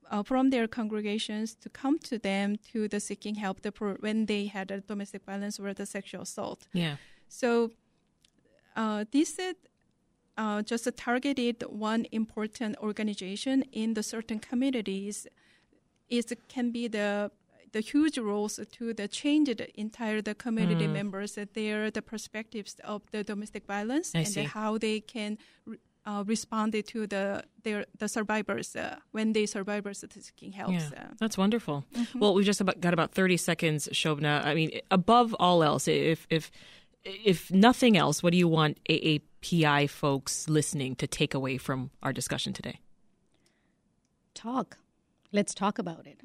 uh, 0.09 0.23
from 0.23 0.49
their 0.51 0.67
congregations 0.67 1.55
to 1.55 1.69
come 1.69 1.99
to 1.99 2.17
them 2.17 2.55
to 2.71 2.87
the 2.87 2.99
seeking 2.99 3.35
help 3.35 3.61
the 3.61 3.71
pro- 3.71 3.95
when 3.95 4.27
they 4.27 4.45
had 4.45 4.71
a 4.71 4.79
domestic 4.79 5.25
violence 5.25 5.59
or 5.59 5.73
the 5.73 5.85
sexual 5.85 6.21
assault. 6.21 6.67
Yeah. 6.73 6.95
So 7.27 7.71
uh, 8.77 9.05
this 9.11 9.39
is 9.39 9.55
uh, 10.37 10.61
just 10.61 10.87
targeted 10.95 11.63
one 11.67 12.05
important 12.11 12.77
organization 12.77 13.63
in 13.73 13.95
the 13.95 14.03
certain 14.03 14.39
communities. 14.39 15.27
It 16.09 16.31
can 16.47 16.71
be 16.71 16.87
the 16.87 17.31
the 17.73 17.81
huge 17.81 18.17
roles 18.17 18.59
to 18.71 18.93
the 18.93 19.07
change 19.09 19.47
the 19.57 19.67
entire 19.79 20.21
the 20.21 20.33
community 20.33 20.87
members 20.87 21.33
that 21.33 21.53
their 21.53 21.91
the 21.91 22.01
perspectives 22.01 22.75
of 22.83 23.01
the 23.11 23.23
domestic 23.23 23.65
violence 23.65 24.15
I 24.15 24.19
and 24.19 24.27
see. 24.27 24.43
how 24.43 24.77
they 24.77 25.01
can 25.01 25.37
uh, 26.05 26.23
respond 26.25 26.71
to 26.73 27.07
the 27.07 27.43
their 27.63 27.85
the 27.99 28.07
survivors 28.07 28.75
uh, 28.75 28.95
when 29.11 29.33
they 29.33 29.45
survivors 29.45 30.03
are 30.03 30.21
seeking 30.21 30.53
help. 30.53 30.71
Yeah, 30.71 30.89
uh, 30.95 31.03
that's 31.19 31.37
wonderful. 31.37 31.83
Well, 32.15 32.33
we've 32.33 32.45
just 32.45 32.61
about 32.61 32.79
got 32.79 32.93
about 32.93 33.11
thirty 33.11 33.37
seconds, 33.37 33.89
Shobana. 33.91 34.45
I 34.45 34.53
mean, 34.55 34.79
above 34.89 35.35
all 35.39 35.61
else, 35.63 35.87
if 35.89 36.25
if 36.29 36.49
if 37.25 37.51
nothing 37.51 37.97
else, 37.97 38.21
what 38.21 38.31
do 38.31 38.37
you 38.37 38.47
want 38.47 38.77
AAPI 38.89 39.89
folks 39.89 40.49
listening 40.49 40.95
to 40.95 41.07
take 41.07 41.33
away 41.33 41.57
from 41.57 41.91
our 42.03 42.13
discussion 42.13 42.53
today? 42.53 42.79
talk. 44.37 44.77
Let's 45.31 45.53
talk 45.53 45.79
about 45.79 46.05
it. 46.07 46.21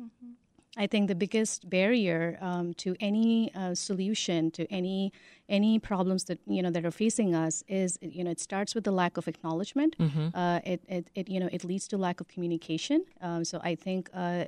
I 0.76 0.86
think 0.86 1.08
the 1.08 1.14
biggest 1.14 1.68
barrier 1.68 2.38
um, 2.40 2.72
to 2.74 2.96
any 2.98 3.52
uh, 3.54 3.74
solution 3.74 4.50
to 4.52 4.62
any 4.72 5.12
any 5.48 5.78
problems 5.78 6.24
that 6.24 6.38
you 6.46 6.62
know 6.62 6.70
that 6.70 6.84
are 6.86 6.96
facing 7.04 7.34
us 7.34 7.62
is 7.68 7.98
you 8.00 8.24
know 8.24 8.30
it 8.30 8.40
starts 8.40 8.74
with 8.74 8.84
the 8.84 8.92
lack 9.02 9.16
of 9.18 9.28
acknowledgment. 9.28 9.96
Uh, 10.34 10.60
it, 10.64 10.80
it, 10.88 11.10
it 11.14 11.28
you 11.28 11.40
know 11.40 11.50
it 11.52 11.62
leads 11.64 11.86
to 11.88 11.98
lack 11.98 12.20
of 12.20 12.28
communication. 12.28 13.04
Um, 13.20 13.44
so 13.44 13.60
I 13.62 13.74
think 13.74 14.08
uh, 14.14 14.44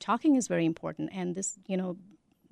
talking 0.00 0.36
is 0.36 0.48
very 0.48 0.66
important, 0.66 1.10
and 1.14 1.34
this 1.34 1.58
you 1.66 1.78
know 1.78 1.96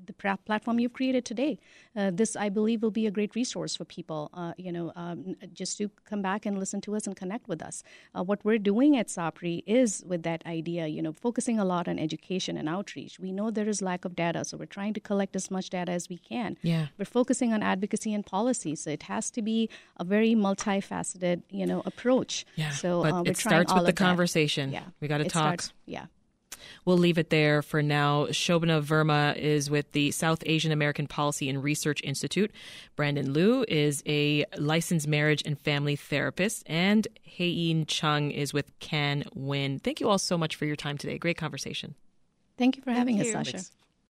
the 0.07 0.12
platform 0.12 0.79
you've 0.79 0.93
created 0.93 1.25
today. 1.25 1.59
Uh, 1.97 2.11
this, 2.12 2.37
I 2.37 2.49
believe, 2.49 2.83
will 2.83 2.91
be 2.91 3.07
a 3.07 3.11
great 3.11 3.35
resource 3.35 3.77
for 3.77 3.85
people. 3.85 4.31
Uh, 4.35 4.53
you 4.57 4.73
know, 4.73 4.93
um, 4.97 5.37
just 5.53 5.79
to 5.79 5.91
come 6.05 6.23
back 6.23 6.47
and 6.47 6.59
listen 6.59 6.81
to 6.83 6.97
us 6.97 7.07
and 7.07 7.17
connect 7.17 7.49
with 7.49 7.62
us. 7.62 7.83
Uh, 8.15 8.23
what 8.23 8.45
we're 8.45 8.59
doing 8.59 8.97
at 8.97 9.09
SAAPRI 9.09 9.62
is 9.67 10.03
with 10.07 10.23
that 10.23 10.45
idea. 10.47 10.87
You 10.87 11.03
know, 11.03 11.12
focusing 11.12 11.59
a 11.59 11.65
lot 11.65 11.88
on 11.88 11.99
education 11.99 12.57
and 12.57 12.69
outreach. 12.69 13.19
We 13.19 13.33
know 13.33 13.51
there 13.51 13.69
is 13.69 13.83
lack 13.83 14.05
of 14.05 14.17
data, 14.17 14.45
so 14.45 14.57
we're 14.57 14.67
trying 14.67 14.95
to 14.95 15.01
collect 15.01 15.37
as 15.37 15.51
much 15.51 15.71
data 15.71 15.93
as 15.93 16.09
we 16.09 16.19
can. 16.19 16.57
Yeah, 16.62 16.87
we're 16.99 17.05
focusing 17.05 17.53
on 17.53 17.62
advocacy 17.62 18.15
and 18.15 18.25
policy, 18.25 18.75
so 18.77 18.91
it 18.91 19.05
has 19.05 19.31
to 19.33 19.43
be 19.43 19.68
a 19.99 20.05
very 20.05 20.35
multifaceted, 20.35 21.43
you 21.51 21.66
know, 21.66 21.83
approach. 21.85 22.45
Yeah, 22.57 22.70
so 22.70 23.03
but 23.03 23.12
uh, 23.12 23.22
it 23.26 23.37
starts 23.37 23.72
with 23.72 23.83
the 23.83 23.93
that. 23.93 23.97
conversation. 23.97 24.72
Yeah, 24.72 24.85
we 25.01 25.09
got 25.09 25.18
to 25.18 25.24
talk. 25.24 25.61
Starts, 25.62 25.72
yeah. 25.87 26.07
We'll 26.85 26.99
leave 26.99 27.19
it 27.19 27.31
there 27.31 27.63
for 27.63 27.83
now. 27.83 28.27
Shobana 28.27 28.83
Verma 28.83 29.37
is 29.37 29.71
with 29.71 29.93
the 29.93 30.11
South 30.11 30.43
Asian 30.47 30.73
American 30.73 31.07
Policy 31.07 31.49
and 31.49 31.63
Research 31.63 32.01
Institute. 32.03 32.51
Brandon 32.97 33.33
Liu 33.33 33.65
is 33.69 34.03
a 34.07 34.45
licensed 34.59 35.09
marriage 35.09 35.43
and 35.45 35.59
family 35.59 35.97
therapist. 35.97 36.63
And 36.67 37.07
Hae-In 37.23 37.87
Chung 37.87 38.31
is 38.31 38.53
with 38.53 38.79
Can 38.81 39.25
Win. 39.35 39.79
Thank 39.79 40.01
you 40.01 40.09
all 40.09 40.19
so 40.19 40.37
much 40.39 40.57
for 40.57 40.65
your 40.65 40.77
time 40.77 40.99
today. 40.99 41.19
Great 41.19 41.37
conversation. 41.37 41.95
Thank 42.59 42.77
you 42.77 42.83
for 42.83 42.91
Thank 42.91 42.99
having 42.99 43.17
you. 43.17 43.23
us, 43.23 43.33
Sasha. 43.33 43.53
Thanks. 43.53 43.73